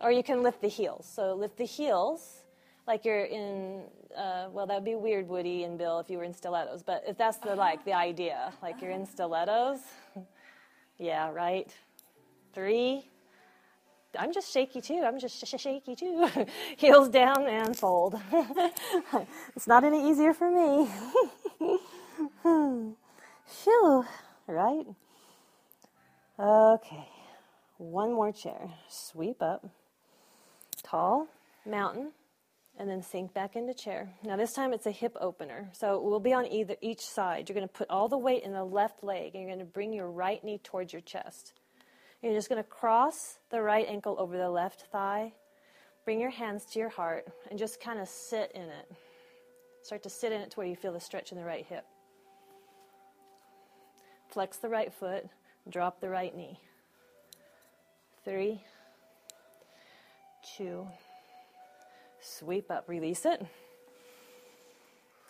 [0.00, 1.08] or you can lift the heels.
[1.14, 2.40] So lift the heels
[2.88, 3.84] like you're in,
[4.16, 6.82] uh, well, that would be weird, Woody and Bill, if you were in stilettos.
[6.82, 9.78] But if that's the, like, the idea, like you're in stilettos,
[10.98, 11.72] yeah, right?
[12.52, 13.04] Three.
[14.18, 15.02] I'm just shaky too.
[15.06, 16.28] I'm just sh- shaky too.
[16.76, 18.20] Heels down and fold.
[19.56, 20.88] it's not any easier for me.
[23.46, 24.04] Phew,
[24.46, 24.86] right?
[26.38, 27.08] Okay,
[27.78, 28.70] one more chair.
[28.88, 29.66] Sweep up,
[30.82, 31.28] tall,
[31.66, 32.12] mountain,
[32.78, 34.10] and then sink back into chair.
[34.24, 35.70] Now this time it's a hip opener.
[35.72, 37.48] So we'll be on either each side.
[37.48, 39.72] You're going to put all the weight in the left leg and you're going to
[39.72, 41.54] bring your right knee towards your chest.
[42.22, 45.32] You're just going to cross the right ankle over the left thigh.
[46.04, 48.92] Bring your hands to your heart and just kind of sit in it.
[49.82, 51.84] Start to sit in it to where you feel the stretch in the right hip.
[54.28, 55.26] Flex the right foot
[55.68, 56.58] Drop the right knee.
[58.24, 58.60] Three,
[60.56, 60.86] two,
[62.20, 63.44] sweep up, release it.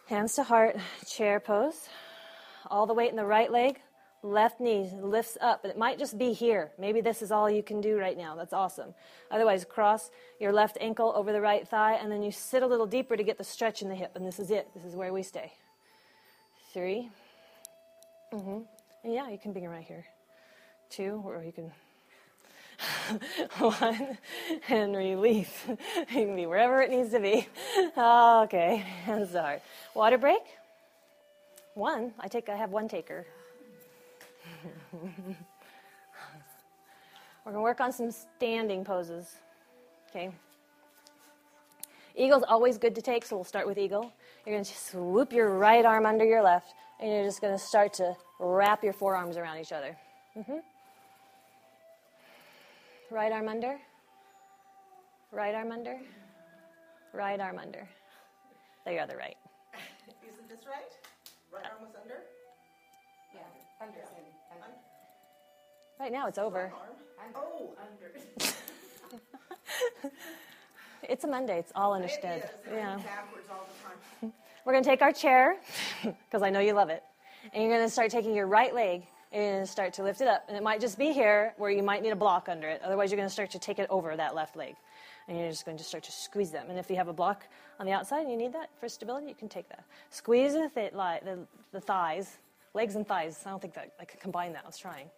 [0.07, 0.77] Hands to heart,
[1.07, 1.89] chair pose.
[2.71, 3.81] All the weight in the right leg,
[4.23, 5.65] left knee lifts up.
[5.65, 6.73] It might just be here.
[6.79, 8.35] Maybe this is all you can do right now.
[8.35, 8.95] That's awesome.
[9.31, 12.87] Otherwise, cross your left ankle over the right thigh, and then you sit a little
[12.87, 14.13] deeper to get the stretch in the hip.
[14.15, 14.69] And this is it.
[14.75, 15.53] This is where we stay.
[16.73, 17.09] 3
[18.33, 19.11] Mm-hmm.
[19.11, 20.07] Yeah, you can it right here
[20.91, 21.71] two, or you can.
[23.59, 24.19] One,
[24.69, 25.53] and release.
[25.69, 27.47] you can be wherever it needs to be.
[27.97, 29.61] Okay, hands are.
[29.95, 30.43] Water break?
[31.75, 32.13] One.
[32.19, 32.49] I take.
[32.49, 33.27] I have one taker.
[37.45, 39.37] We're going to work on some standing poses.
[40.11, 40.31] Okay.
[42.17, 44.13] Eagle's always good to take, so we'll start with eagle.
[44.45, 47.59] You're going to swoop your right arm under your left, and you're just going to
[47.59, 49.97] start to wrap your forearms around each other.
[50.37, 50.59] Mm-hmm.
[53.11, 53.79] Right arm under.
[55.33, 55.99] Right arm under.
[57.13, 57.89] Right arm under.
[58.85, 59.37] There you are, the other right.
[60.29, 60.93] Isn't this right?
[61.53, 62.23] Right arm was under?
[63.35, 63.41] Yeah,
[63.81, 64.20] under, under.
[66.01, 66.73] Right now it's over.
[67.37, 68.11] Oh, under.
[71.03, 71.59] It's a Monday.
[71.59, 72.43] It's all understood.
[72.73, 72.99] Yeah.
[74.23, 74.33] All.
[74.65, 75.57] We're going to take our chair,
[76.03, 77.03] because I know you love it,
[77.53, 80.03] and you're going to start taking your right leg and you're going to start to
[80.03, 80.45] lift it up.
[80.49, 82.81] And it might just be here where you might need a block under it.
[82.83, 84.75] Otherwise, you're going to start to take it over that left leg.
[85.29, 86.67] And you're just going to start to squeeze them.
[86.69, 87.45] And if you have a block
[87.79, 89.85] on the outside and you need that for stability, you can take that.
[90.09, 92.39] Squeeze the, th- the, the thighs,
[92.75, 93.43] legs and thighs.
[93.47, 94.63] I don't think that I could combine that.
[94.65, 95.11] I was trying.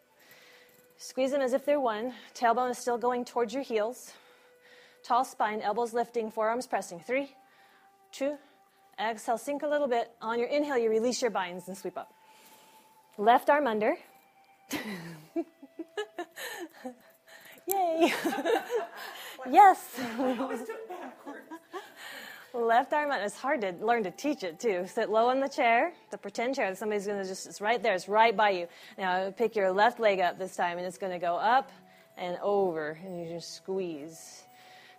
[1.03, 2.14] Squeeze them as if they're one.
[2.32, 4.12] Tailbone is still going towards your heels.
[5.03, 7.00] Tall spine, elbows lifting, forearms pressing.
[7.00, 7.34] Three,
[8.12, 8.36] two,
[9.00, 10.12] exhale, sink a little bit.
[10.22, 12.14] On your inhale, you release your binds and sweep up.
[13.18, 13.96] Left arm under.
[17.66, 18.14] Yay!
[19.50, 20.00] yes!
[20.20, 21.50] Always do it backwards.
[22.55, 23.11] Left arm.
[23.12, 24.86] It's hard to learn to teach it too.
[24.86, 26.74] Sit low in the chair, the pretend chair.
[26.74, 28.66] Somebody's going to just, it's right there, it's right by you.
[28.98, 31.70] Now pick your left leg up this time, and it's to go up
[32.18, 34.44] and over, and you just squeeze.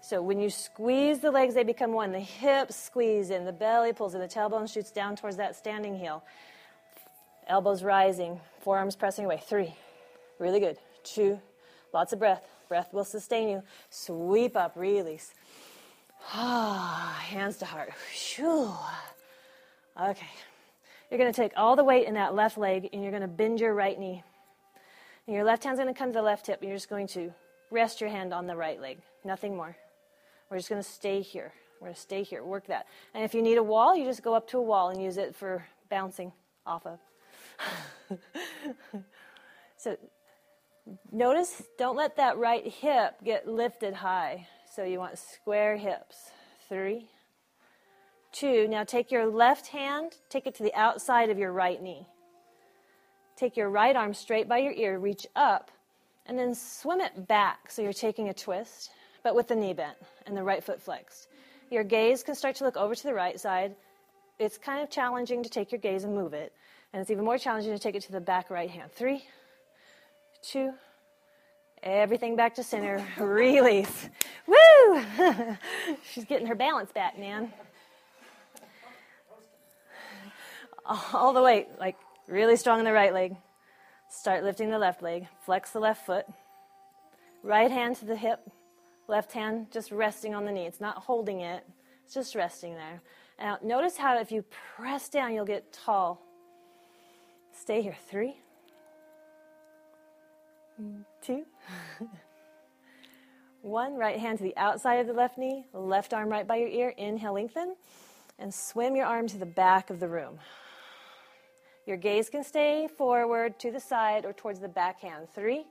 [0.01, 2.11] So when you squeeze the legs, they become one.
[2.11, 5.95] The hips squeeze in, the belly pulls in, the tailbone shoots down towards that standing
[5.95, 6.23] heel.
[7.47, 9.41] Elbows rising, forearms pressing away.
[9.45, 9.75] Three.
[10.39, 10.77] Really good.
[11.03, 11.39] Two.
[11.93, 12.43] Lots of breath.
[12.67, 13.63] Breath will sustain you.
[13.91, 15.33] Sweep up, release.
[16.32, 17.93] Ah, hands to heart.
[17.93, 18.71] Phew.
[20.01, 20.28] Okay.
[21.09, 23.28] You're going to take all the weight in that left leg and you're going to
[23.28, 24.24] bend your right knee.
[25.28, 26.59] And your left hand's going to come to the left hip.
[26.61, 27.34] And you're just going to
[27.69, 28.99] rest your hand on the right leg.
[29.24, 29.76] Nothing more.
[30.49, 31.53] We're just going to stay here.
[31.80, 32.43] We're going to stay here.
[32.43, 32.88] Work that.
[33.13, 35.17] And if you need a wall, you just go up to a wall and use
[35.17, 36.32] it for bouncing
[36.65, 36.99] off of.
[39.78, 39.97] so
[41.11, 44.47] notice, don't let that right hip get lifted high.
[44.76, 46.32] So you want square hips.
[46.67, 47.07] Three,
[48.32, 48.67] two.
[48.67, 52.07] Now take your left hand, take it to the outside of your right knee.
[53.36, 55.69] Take your right arm straight by your ear, reach up,
[56.26, 57.69] and then swim it back.
[57.69, 58.89] So you're taking a twist,
[59.21, 61.28] but with the knee bent and the right foot flexed.
[61.69, 63.76] Your gaze can start to look over to the right side.
[64.39, 66.51] It's kind of challenging to take your gaze and move it.
[66.93, 68.91] And it's even more challenging to take it to the back right hand.
[68.91, 69.24] Three,
[70.41, 70.74] two,
[71.84, 73.05] everything back to center.
[73.17, 74.09] Release.
[74.47, 75.03] Woo!
[76.11, 77.51] She's getting her balance back, man.
[80.86, 81.95] All the way, like
[82.27, 83.36] really strong in the right leg.
[84.09, 85.27] Start lifting the left leg.
[85.45, 86.25] Flex the left foot.
[87.41, 88.39] Right hand to the hip.
[89.07, 90.65] Left hand just resting on the knee.
[90.65, 91.65] It's not holding it,
[92.05, 93.01] it's just resting there.
[93.39, 96.21] Now, notice how if you press down, you'll get tall.
[97.51, 97.95] Stay here.
[98.07, 98.38] Three,
[101.21, 101.45] two,
[103.61, 103.95] one.
[103.95, 106.89] Right hand to the outside of the left knee, left arm right by your ear.
[106.89, 107.75] Inhale, lengthen,
[108.39, 110.39] and swim your arm to the back of the room.
[111.86, 115.27] Your gaze can stay forward, to the side, or towards the back hand.
[115.36, 115.65] Three,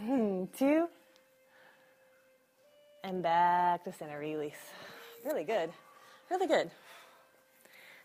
[0.00, 0.86] hmm, two,
[3.02, 4.18] and back to center.
[4.18, 4.54] Release.
[5.24, 5.70] Really good.
[6.30, 6.70] Really good.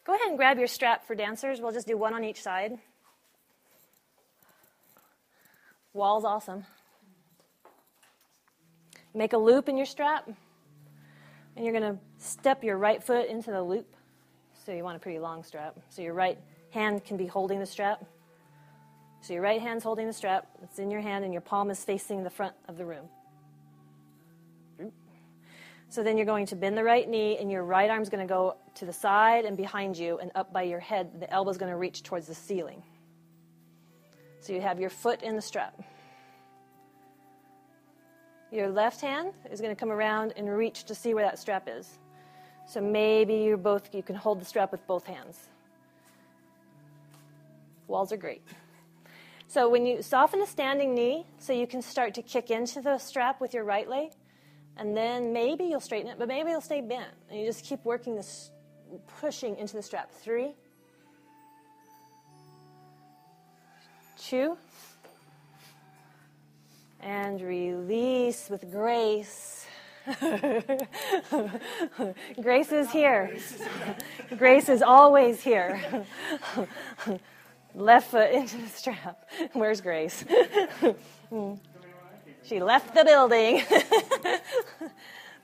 [0.04, 1.62] Go ahead and grab your strap for dancers.
[1.62, 2.78] We'll just do one on each side.
[5.98, 6.64] Wall's awesome.
[9.16, 10.30] Make a loop in your strap,
[11.56, 13.96] and you're going to step your right foot into the loop.
[14.64, 15.76] So you want a pretty long strap.
[15.90, 16.38] So your right
[16.70, 18.06] hand can be holding the strap.
[19.22, 20.48] So your right hand's holding the strap.
[20.62, 23.10] It's in your hand, and your palm is facing the front of the room.
[25.90, 28.32] So then you're going to bend the right knee, and your right arm's going to
[28.32, 31.20] go to the side and behind you and up by your head.
[31.20, 32.84] The elbow's going to reach towards the ceiling.
[34.48, 35.78] So you have your foot in the strap.
[38.50, 41.68] Your left hand is going to come around and reach to see where that strap
[41.70, 42.00] is.
[42.66, 45.50] So maybe you both you can hold the strap with both hands.
[47.88, 48.42] Walls are great.
[49.50, 53.00] So when you soften a standing knee, so you can start to kick into the
[53.00, 54.12] strap with your right leg,
[54.78, 57.12] and then maybe you'll straighten it, but maybe it'll stay bent.
[57.30, 58.52] And you just keep working this,
[59.20, 60.10] pushing into the strap.
[60.10, 60.56] Three,
[64.18, 64.58] two,
[67.00, 69.66] And release with grace.
[72.42, 73.38] grace is here.
[74.38, 76.06] Grace is always here.
[77.76, 79.30] Left foot into the strap.
[79.54, 80.26] Where's Grace?
[82.44, 83.62] she left the building.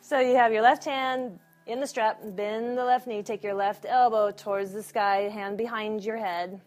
[0.01, 3.53] so you have your left hand in the strap, bend the left knee, take your
[3.53, 6.59] left elbow towards the sky, hand behind your head.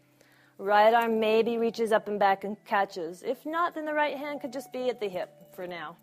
[0.59, 3.23] Right arm maybe reaches up and back and catches.
[3.23, 5.97] If not, then the right hand could just be at the hip for now.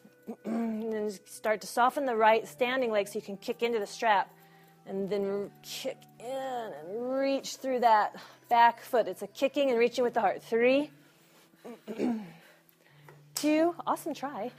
[0.44, 3.86] and then start to soften the right standing leg so you can kick into the
[3.86, 4.30] strap.
[4.86, 8.16] And then kick in and reach through that
[8.48, 9.08] back foot.
[9.08, 10.42] It's a kicking and reaching with the heart.
[10.42, 10.90] Three,
[13.34, 14.50] two, awesome try.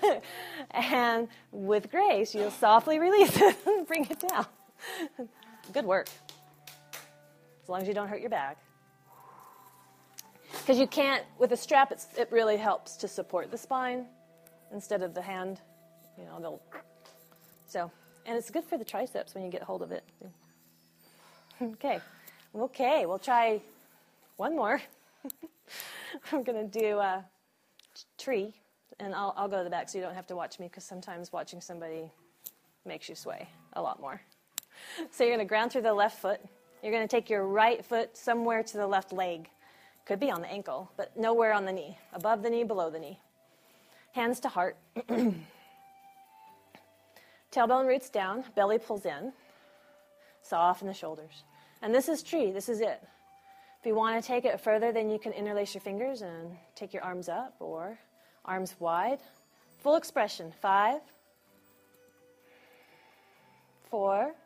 [0.70, 4.46] and with grace, you'll softly release it and bring it down.
[5.72, 6.08] Good work
[7.66, 8.58] as long as you don't hurt your back.
[10.52, 14.06] Because you can't, with a strap, it really helps to support the spine
[14.72, 15.60] instead of the hand.
[16.16, 16.62] You know, they'll.
[17.66, 17.90] So,
[18.24, 20.04] and it's good for the triceps when you get hold of it.
[21.62, 22.00] Okay,
[22.54, 23.62] okay, we'll try
[24.36, 24.78] one more.
[26.30, 27.24] I'm going to do a
[28.18, 28.52] tree,
[29.00, 30.84] and I'll, I'll go to the back so you don't have to watch me because
[30.84, 32.10] sometimes watching somebody
[32.84, 34.20] makes you sway a lot more.
[35.10, 36.38] So you're going to ground through the left foot.
[36.86, 39.48] You're going to take your right foot somewhere to the left leg.
[40.04, 41.98] Could be on the ankle, but nowhere on the knee.
[42.12, 43.18] Above the knee, below the knee.
[44.12, 44.76] Hands to heart.
[47.50, 49.32] Tailbone roots down, belly pulls in.
[50.42, 51.42] Soften the shoulders.
[51.82, 53.02] And this is tree, this is it.
[53.80, 56.94] If you want to take it further, then you can interlace your fingers and take
[56.94, 57.98] your arms up or
[58.44, 59.18] arms wide.
[59.78, 60.52] Full expression.
[60.62, 61.00] Five,
[63.90, 64.36] four,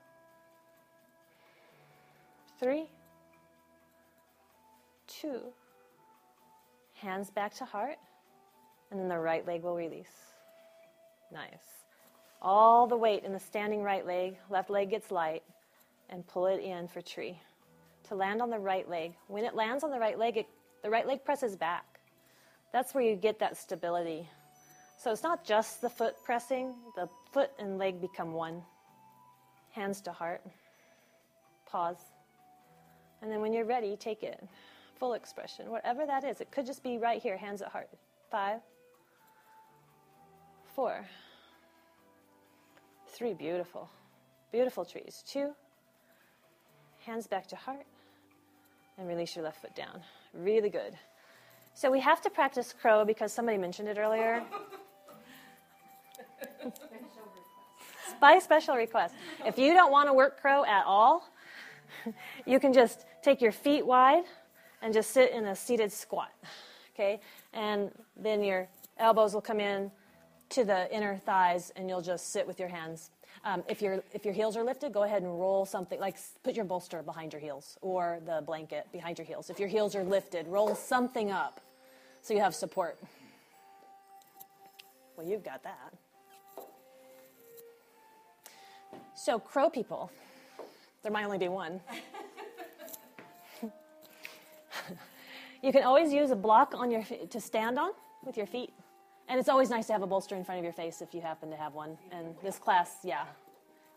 [2.61, 2.85] three,
[5.07, 5.41] two.
[6.95, 7.97] Hands back to heart,
[8.91, 10.13] and then the right leg will release.
[11.33, 11.87] Nice.
[12.43, 15.43] All the weight in the standing right leg, left leg gets light,
[16.11, 17.41] and pull it in for tree.
[18.09, 19.15] To land on the right leg.
[19.29, 20.47] When it lands on the right leg, it,
[20.83, 22.01] the right leg presses back.
[22.73, 24.29] That's where you get that stability.
[24.99, 28.63] So it's not just the foot pressing, the foot and leg become one.
[29.71, 30.43] Hands to heart.
[31.67, 31.97] Pause.
[33.23, 34.43] And then when you're ready, take it.
[34.99, 36.41] Full expression, whatever that is.
[36.41, 37.89] It could just be right here, hands at heart.
[38.31, 38.61] Five,
[40.75, 41.07] four,
[43.09, 43.89] three, beautiful.
[44.53, 45.23] Beautiful trees.
[45.27, 45.53] Two,
[47.05, 47.87] hands back to heart,
[48.99, 50.03] and release your left foot down.
[50.35, 50.95] Really good.
[51.75, 54.43] So we have to practice crow because somebody mentioned it earlier.
[58.21, 59.15] By special request.
[59.47, 61.27] If you don't want to work crow at all,
[62.47, 64.25] you can just take your feet wide
[64.83, 66.33] and just sit in a seated squat.
[66.95, 67.21] Okay?
[67.53, 68.69] And then your
[68.99, 69.91] elbows will come in
[70.51, 73.11] to the inner thighs and you'll just sit with your hands.
[73.45, 76.55] Um, if, your if your heels are lifted, go ahead and roll something, like put
[76.55, 79.49] your bolster behind your heels or the blanket behind your heels.
[79.49, 81.61] If your heels are lifted, roll something up
[82.23, 82.99] so you have support.
[85.17, 85.95] Well, you've got that.
[89.15, 90.11] So, crow people,
[91.03, 91.81] there might only be one.
[95.63, 97.93] you can always use a block on your to stand on
[98.25, 98.73] with your feet.
[99.29, 101.21] And it's always nice to have a bolster in front of your face if you
[101.21, 101.97] happen to have one.
[102.11, 103.25] And this class, yeah.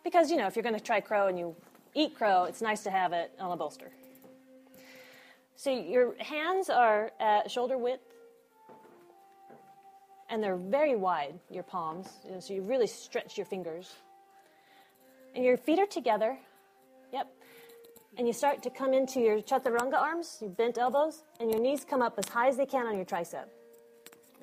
[0.04, 1.56] Because, you know, if you're going to try crow and you
[1.96, 3.92] eat crow, it's nice to have it on a bolster.
[5.56, 8.04] So your hands are at shoulder width,
[10.30, 12.10] and they're very wide, your palms.
[12.40, 13.96] So you really stretch your fingers.
[15.36, 16.38] And your feet are together.
[18.16, 21.84] And you start to come into your chaturanga arms, your bent elbows, and your knees
[21.84, 23.46] come up as high as they can on your tricep.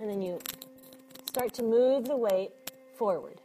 [0.00, 0.40] And then you
[1.26, 2.50] start to move the weight
[2.98, 3.40] forward.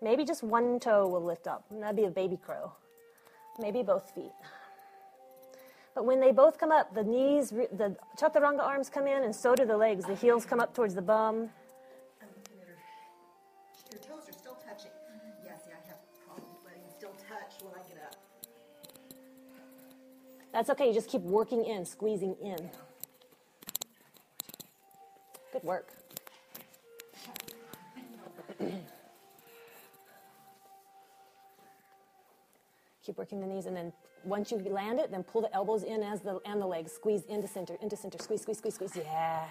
[0.00, 2.72] Maybe just one toe will lift up, and that'd be a baby crow.
[3.58, 4.30] Maybe both feet.
[5.96, 9.56] But when they both come up, the knees, the chaturanga arms come in, and so
[9.56, 10.04] do the legs.
[10.04, 11.50] The heels come up towards the bum.
[20.58, 20.88] That's okay.
[20.88, 22.70] You just keep working in, squeezing in.
[25.52, 25.86] Good work.
[33.04, 33.92] Keep working the knees, and then
[34.24, 36.90] once you land it, then pull the elbows in as the and the legs.
[36.90, 38.18] Squeeze into center, into center.
[38.20, 38.96] Squeeze, squeeze, squeeze, squeeze.
[38.96, 39.44] Yeah.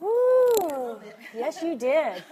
[0.00, 0.98] Woo!
[1.34, 2.22] Yes, you did.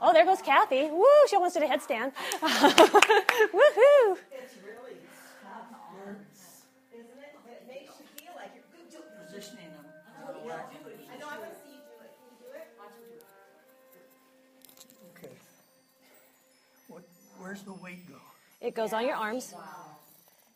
[0.00, 0.88] Oh, there goes Kathy.
[0.90, 1.04] Woo!
[1.28, 2.12] She almost did a headstand.
[2.40, 4.16] Woohoo!
[17.82, 18.14] Weight go?
[18.60, 19.54] It goes on your arms.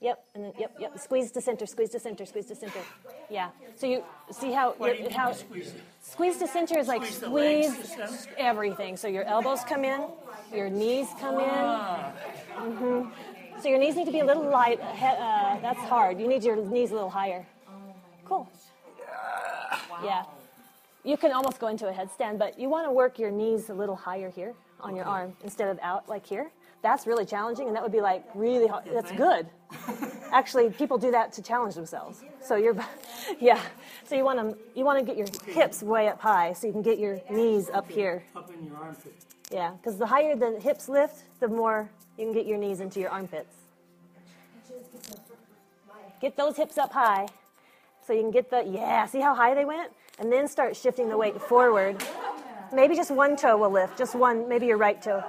[0.01, 0.99] Yep, and then yep, yep.
[0.99, 2.80] Squeeze to center, squeeze to center, squeeze to center.
[3.28, 3.51] Yeah.
[3.76, 5.80] So you see how Why do you how squeeze it?
[6.01, 8.97] squeeze to center is like Squeeze squeeze everything.
[8.97, 10.01] So your elbows come in,
[10.55, 11.51] your knees come in.
[11.51, 12.12] Ah,
[13.62, 14.80] So your knees need to be a little light.
[14.80, 16.18] Uh, that's hard.
[16.18, 17.45] You need your knees a little higher.
[18.24, 18.49] Cool.
[20.03, 20.24] Yeah.
[21.05, 23.74] You can almost go into a headstand, but you want to work your knees a
[23.74, 26.51] little higher here on your arm instead of out like here.
[26.83, 28.85] That's really challenging, and that would be like really hard.
[28.93, 29.47] That's good.
[30.33, 32.22] Actually, people do that to challenge themselves.
[32.43, 32.76] So you're,
[33.41, 33.61] yeah.
[34.05, 36.72] So you want to you want to get your hips way up high, so you
[36.72, 38.24] can get your knees up here.
[38.35, 39.14] up in your armpit.
[39.51, 43.01] Yeah, because the higher the hips lift, the more you can get your knees into
[43.01, 43.55] your armpits.
[46.20, 47.26] Get those hips up high
[48.07, 49.93] so you can get the, yeah, see how high they went?
[50.18, 52.05] And then start shifting the weight forward.
[52.72, 55.24] Maybe just one toe will lift, just one, maybe your right toe.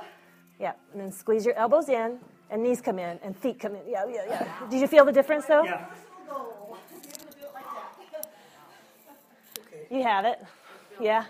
[0.62, 2.20] Yeah, and then squeeze your elbows in
[2.52, 3.82] and knees come in and feet come in.
[3.90, 4.70] Yeah, yeah, yeah.
[4.70, 5.64] Did you feel the difference though?
[5.64, 5.86] Yeah.
[9.90, 10.40] You have it.
[11.02, 11.26] Yeah.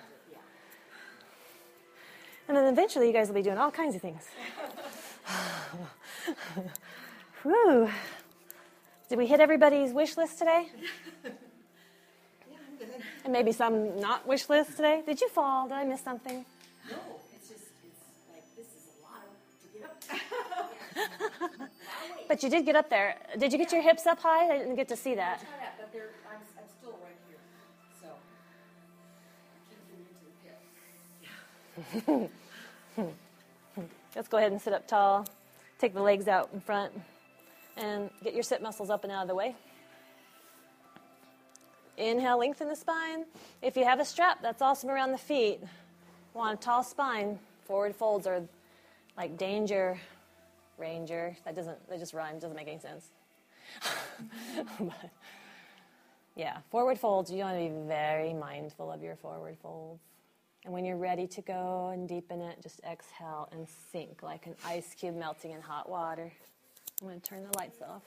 [2.48, 4.28] And then eventually you guys will be doing all kinds of things.
[7.44, 7.90] Whew.
[9.08, 10.68] Did we hit everybody's wish list today?
[11.24, 12.90] Yeah, I'm good.
[13.24, 15.04] And maybe some not wish list today?
[15.06, 15.70] Did you fall?
[15.70, 16.46] Did I miss something?
[16.90, 16.98] No,
[22.28, 23.18] But you did get up there.
[23.38, 24.56] Did you get your hips up high?
[24.56, 25.40] I didn't get to see that.
[25.40, 27.40] Try that, but I'm, I'm still right here,
[28.02, 28.08] so.
[29.70, 30.00] Keep them
[31.98, 32.26] into the
[32.96, 33.12] pit.
[34.16, 35.26] Let's go ahead and sit up tall.
[35.78, 36.94] Take the legs out in front
[37.76, 39.56] and get your sit muscles up and out of the way.
[41.98, 43.26] Inhale, lengthen the spine.
[43.62, 45.60] If you have a strap, that's awesome around the feet.
[46.34, 47.40] Want a tall spine.
[47.66, 48.42] Forward folds are
[49.18, 50.00] like danger,
[50.82, 51.38] ranger.
[51.46, 53.06] That doesn't, that just rhymes, doesn't make any sense.
[54.80, 55.10] but,
[56.36, 60.02] yeah, forward folds, you want to be very mindful of your forward folds.
[60.66, 64.56] And when you're ready to go and deepen it, just exhale and sink like an
[64.66, 66.32] ice cube melting in hot water.
[67.02, 68.04] I'm going to turn the lights off.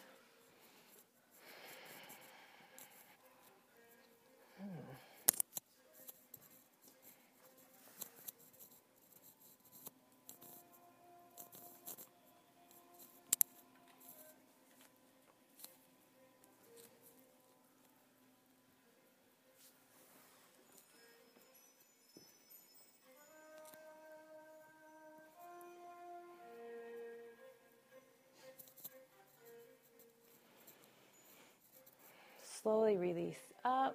[32.64, 33.94] Slowly release up,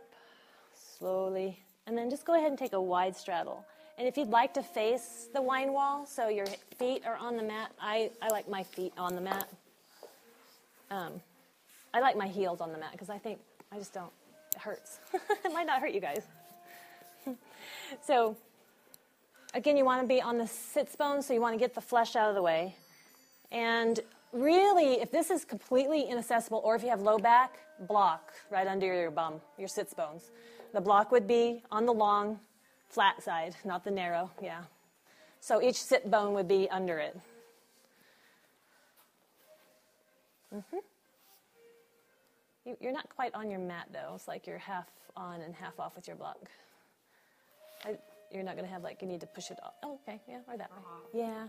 [1.00, 3.66] slowly, and then just go ahead and take a wide straddle.
[3.98, 6.46] And if you'd like to face the wine wall, so your
[6.78, 9.50] feet are on the mat, I, I like my feet on the mat.
[10.92, 11.14] Um,
[11.96, 13.40] I like my heels on the mat because I think
[13.72, 14.12] I just don't,
[14.56, 15.00] it hurts.
[15.14, 16.22] it might not hurt you guys.
[18.06, 18.38] so,
[19.56, 21.82] again, you want to be on the sits bone, so you want to get the
[21.82, 22.76] flesh out of the way.
[23.52, 24.00] And
[24.32, 27.58] really, if this is completely inaccessible, or if you have low back,
[27.88, 30.32] block right under your bum, your sits bones.
[30.74, 32.40] The block would be on the long,
[32.90, 34.64] flat side, not the narrow, yeah.
[35.40, 37.18] So each sit bone would be under it.
[40.54, 40.78] Mm-hmm.
[42.66, 44.14] You, you're not quite on your mat though.
[44.16, 46.38] It's like you're half on and half off with your block.
[47.86, 47.96] I,
[48.32, 49.74] you're not going to have like you need to push it off.
[49.84, 51.22] Oh, okay, yeah, or that way.
[51.22, 51.48] Yeah,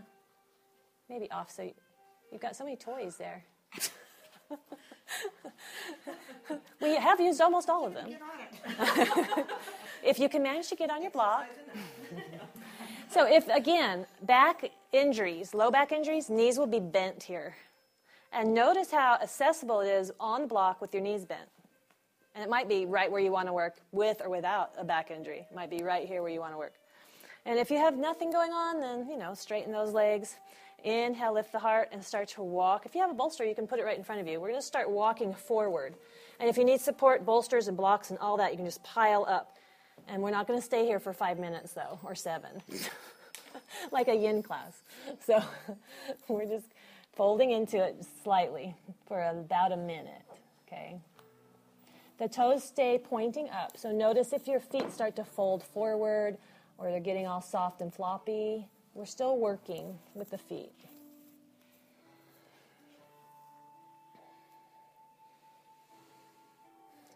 [1.08, 1.50] maybe off.
[1.50, 1.74] So you,
[2.30, 3.44] you've got so many toys there.
[6.80, 8.16] we have used almost all of them.
[10.05, 11.46] if you can manage to get on your block.
[13.11, 17.57] so if again, back injuries, low back injuries, knees will be bent here.
[18.32, 21.48] And notice how accessible it is on the block with your knees bent.
[22.34, 25.11] And it might be right where you want to work with or without a back
[25.11, 25.46] injury.
[25.51, 26.74] It might be right here where you want to work.
[27.44, 30.36] And if you have nothing going on, then, you know, straighten those legs.
[30.84, 32.86] Inhale, lift the heart, and start to walk.
[32.86, 34.40] If you have a bolster, you can put it right in front of you.
[34.40, 35.94] We're going to start walking forward.
[36.38, 39.24] And if you need support, bolsters and blocks and all that, you can just pile
[39.28, 39.56] up.
[40.08, 42.62] And we're not going to stay here for five minutes, though, or seven,
[43.92, 44.82] like a yin class.
[45.24, 45.42] So
[46.28, 46.72] we're just
[47.14, 48.74] folding into it slightly
[49.06, 50.22] for about a minute,
[50.66, 50.98] okay?
[52.18, 53.76] The toes stay pointing up.
[53.76, 56.38] So notice if your feet start to fold forward
[56.80, 58.66] or they're getting all soft and floppy.
[58.95, 60.74] We're still working with the feet.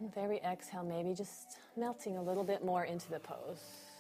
[0.01, 3.94] With every exhale, maybe just melting a little bit more into the pose.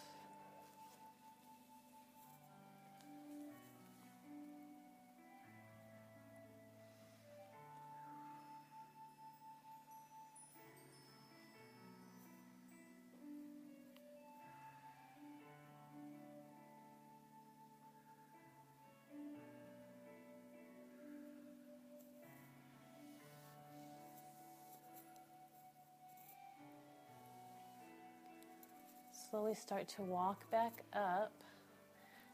[29.34, 31.32] Slowly start to walk back up.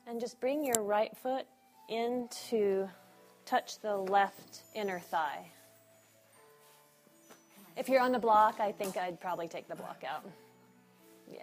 [0.07, 1.47] And just bring your right foot
[1.89, 2.91] in to
[3.47, 5.51] touch the left inner thigh.
[7.75, 10.29] If you're on the block, I think I'd probably take the block out.
[11.33, 11.41] Yeah.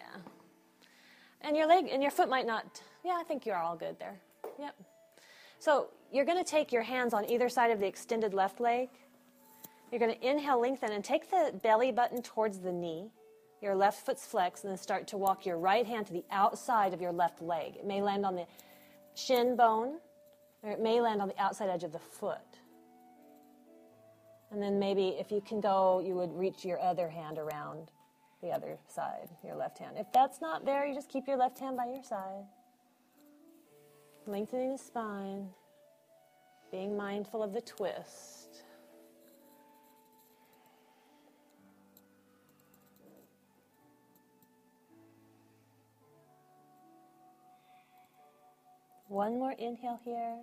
[1.42, 2.80] And your leg and your foot might not.
[3.04, 4.20] Yeah, I think you're all good there.
[4.60, 4.76] Yep.
[5.58, 8.90] So you're going to take your hands on either side of the extended left leg.
[9.92, 13.10] You're going to inhale, lengthen, and take the belly button towards the knee.
[13.62, 16.94] Your left foot's flexed, and then start to walk your right hand to the outside
[16.94, 17.76] of your left leg.
[17.76, 18.46] It may land on the
[19.16, 19.98] shin bone,
[20.64, 22.60] or it may land on the outside edge of the foot.
[24.52, 27.92] And then maybe if you can go, you would reach your other hand around
[28.42, 29.98] the other side, your left hand.
[29.98, 32.46] If that's not there, you just keep your left hand by your side.
[34.28, 35.50] Lengthening the spine,
[36.72, 38.37] being mindful of the twist.
[49.08, 50.36] One more inhale here.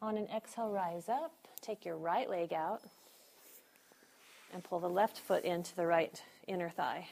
[0.00, 1.32] On an exhale, rise up.
[1.60, 2.82] Take your right leg out
[4.52, 7.08] and pull the left foot into the right inner thigh.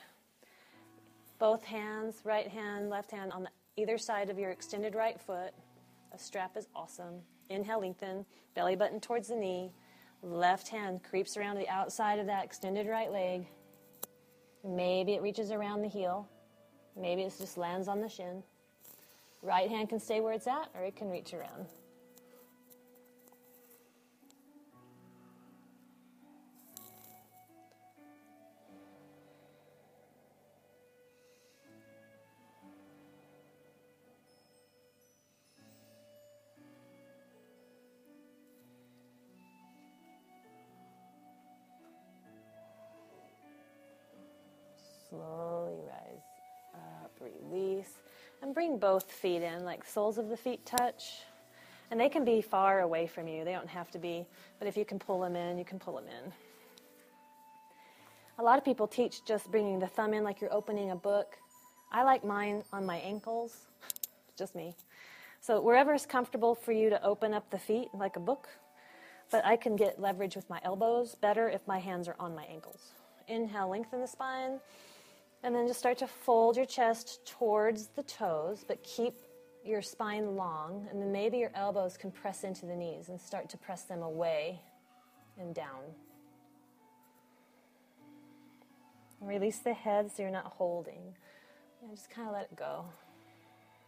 [1.40, 5.52] Both hands, right hand, left hand, on the, either side of your extended right foot.
[6.12, 7.16] A strap is awesome.
[7.50, 9.72] Inhale, lengthen, belly button towards the knee.
[10.22, 13.46] Left hand creeps around the outside of that extended right leg.
[14.62, 16.28] Maybe it reaches around the heel.
[16.96, 18.44] Maybe it just lands on the shin.
[19.44, 21.66] Right hand can stay where it's at, or it can reach around.
[48.74, 51.22] Bring both feet in, like soles of the feet touch.
[51.90, 54.26] And they can be far away from you, they don't have to be,
[54.58, 56.32] but if you can pull them in, you can pull them in.
[58.38, 61.36] A lot of people teach just bringing the thumb in like you're opening a book.
[61.92, 63.66] I like mine on my ankles,
[64.38, 64.74] just me.
[65.40, 68.48] So wherever is comfortable for you to open up the feet like a book,
[69.30, 72.44] but I can get leverage with my elbows better if my hands are on my
[72.44, 72.92] ankles.
[73.28, 74.58] Inhale, lengthen the spine.
[75.44, 79.12] And then just start to fold your chest towards the toes, but keep
[79.62, 80.88] your spine long.
[80.90, 84.02] And then maybe your elbows can press into the knees and start to press them
[84.02, 84.58] away
[85.38, 85.82] and down.
[89.20, 91.14] Release the head so you're not holding.
[91.82, 92.86] And just kind of let it go.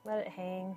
[0.05, 0.77] Let it hang.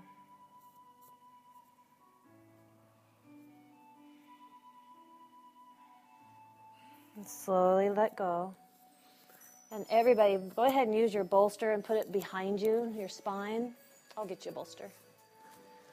[7.17, 8.55] And slowly let go.
[9.72, 13.74] And everybody, go ahead and use your bolster and put it behind you, your spine.
[14.17, 14.89] I'll get you a bolster.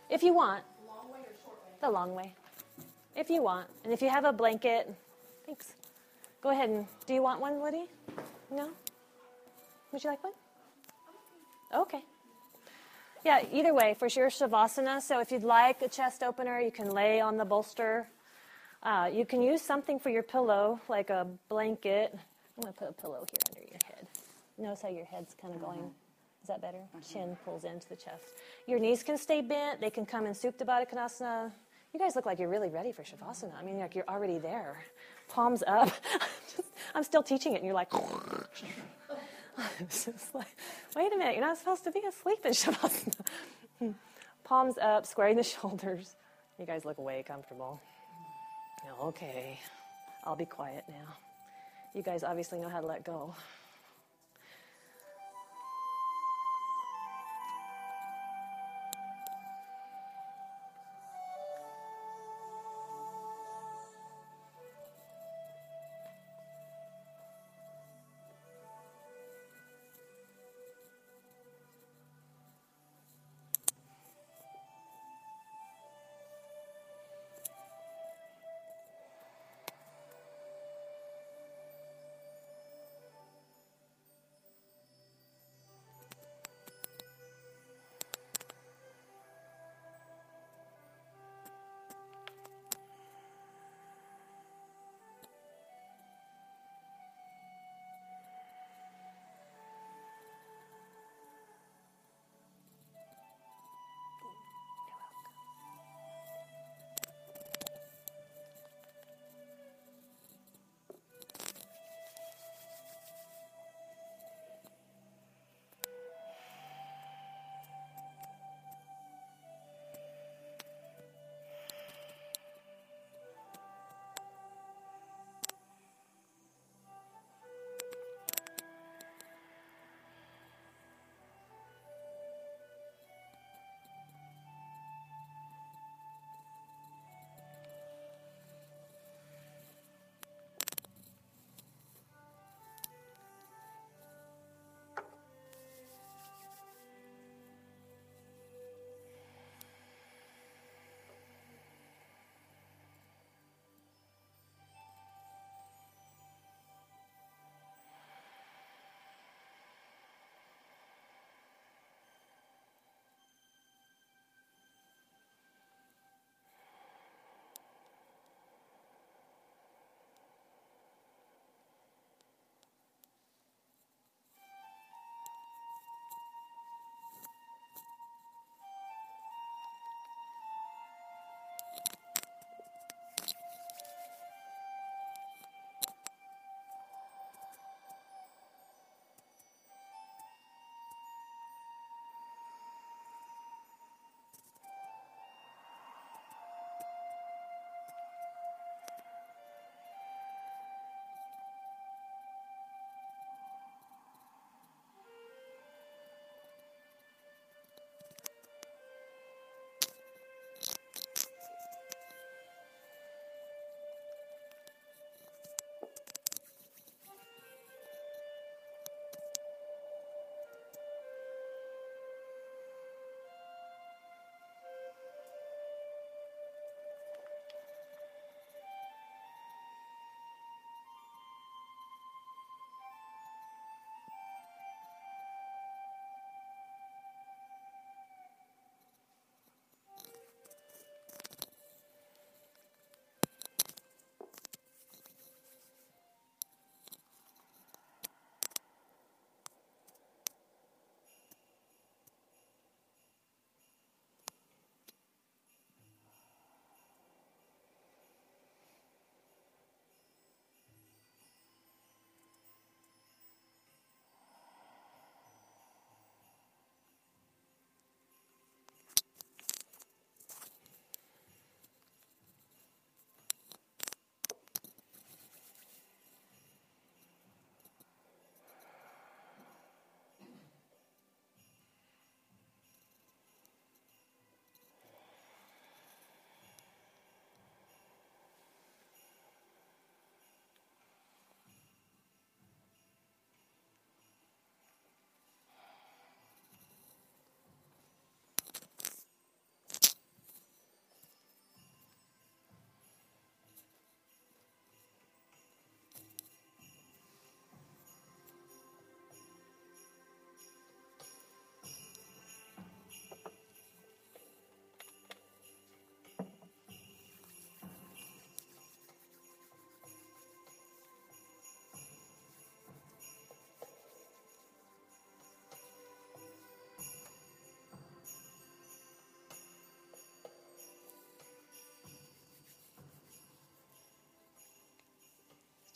[0.09, 0.65] If you want.
[0.87, 1.73] Long way or short way?
[1.81, 2.35] The long way.
[3.15, 3.69] If you want.
[3.85, 4.95] And if you have a blanket,
[5.45, 5.75] thanks.
[6.41, 7.87] Go ahead and, do you want one, Woody?
[8.51, 8.71] No?
[9.93, 10.33] Would you like one?
[11.75, 12.03] Okay.
[13.25, 15.03] Yeah, either way, for sure, Shavasana.
[15.03, 18.09] So if you'd like a chest opener, you can lay on the bolster.
[18.83, 22.17] Uh, you can use something for your pillow, like a blanket.
[22.57, 24.07] I'm going to put a pillow here under your head.
[24.59, 25.79] Notice how your head's kind of going.
[25.79, 25.89] Uh-huh.
[26.43, 26.79] Is that better?
[26.79, 27.13] Uh-huh.
[27.13, 28.23] Chin pulls into the chest.
[28.67, 29.81] Your knees can stay bent.
[29.81, 31.53] They can come in Supta Baddha Konasana.
[31.93, 33.53] You guys look like you're really ready for Shavasana.
[33.59, 34.77] I mean, like you're already there.
[35.29, 35.89] Palms up.
[36.55, 37.93] Just, I'm still teaching it, and you're like,
[40.35, 40.57] like,
[40.95, 43.15] wait a minute, you're not supposed to be asleep in Shavasana.
[44.45, 46.15] Palms up, squaring the shoulders.
[46.59, 47.81] You guys look way comfortable.
[49.03, 49.59] Okay,
[50.25, 51.26] I'll be quiet now.
[51.95, 53.35] You guys obviously know how to let go.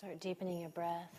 [0.01, 1.13] Start deepening your breath.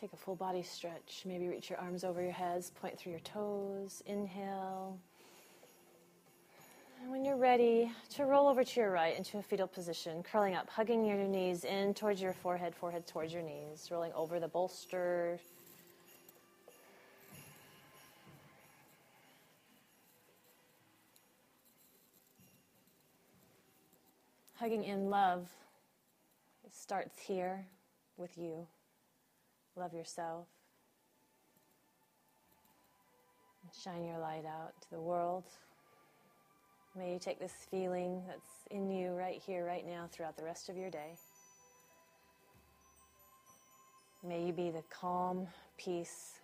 [0.00, 1.24] Take a full body stretch.
[1.26, 4.04] Maybe reach your arms over your heads, point through your toes.
[4.06, 4.96] Inhale.
[7.02, 10.54] And when you're ready, to roll over to your right into a fetal position, curling
[10.54, 14.46] up, hugging your knees in towards your forehead, forehead towards your knees, rolling over the
[14.46, 15.40] bolster.
[24.64, 25.46] Hugging in love
[26.70, 27.66] starts here
[28.16, 28.66] with you.
[29.76, 30.46] Love yourself.
[33.84, 35.44] Shine your light out to the world.
[36.96, 40.70] May you take this feeling that's in you right here, right now, throughout the rest
[40.70, 41.18] of your day.
[44.26, 45.46] May you be the calm
[45.76, 46.40] peace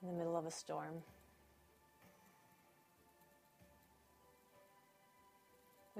[0.00, 1.02] in the middle of a storm.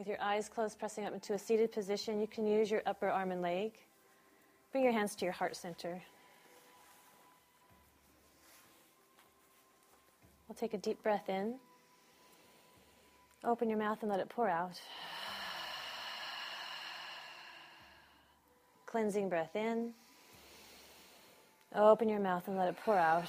[0.01, 3.11] With your eyes closed, pressing up into a seated position, you can use your upper
[3.11, 3.72] arm and leg.
[4.72, 6.01] Bring your hands to your heart center.
[10.48, 11.57] We'll take a deep breath in.
[13.44, 14.80] Open your mouth and let it pour out.
[18.86, 19.92] Cleansing breath in.
[21.74, 23.28] Open your mouth and let it pour out.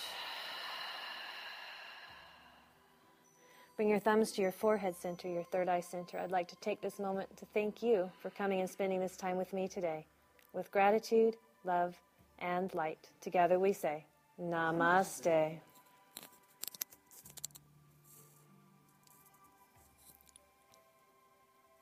[3.82, 6.20] Bring your thumbs to your forehead center, your third eye center.
[6.20, 9.38] I'd like to take this moment to thank you for coming and spending this time
[9.38, 10.06] with me today.
[10.54, 11.96] With gratitude, love,
[12.38, 14.06] and light, together we say,
[14.40, 15.58] Namaste.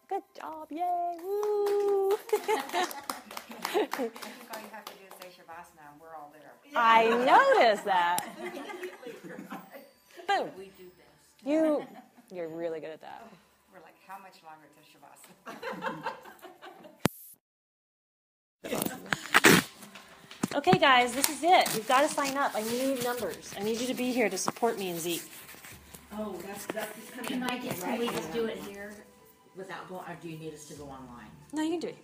[0.08, 2.12] Good job, yay, woo!
[2.14, 2.18] I
[3.74, 6.54] all you have to do is say Shavasana and we're all there.
[6.78, 8.26] I noticed that.
[10.30, 10.50] Boom.
[11.45, 11.91] We do best.
[12.31, 13.27] You, you're really good at that.
[13.73, 16.13] We're like, how much longer till Shavasana?
[20.55, 21.75] Okay, guys, this is it.
[21.75, 22.53] You've got to sign up.
[22.55, 23.53] I need numbers.
[23.57, 25.21] I need you to be here to support me and Zeke.
[26.17, 27.27] Oh, that's, that's just coming.
[27.29, 27.91] Can I up, just, right?
[27.91, 28.91] can we just do it here
[29.55, 31.29] without going, or do you need us to go online?
[31.53, 31.97] No, you can do it.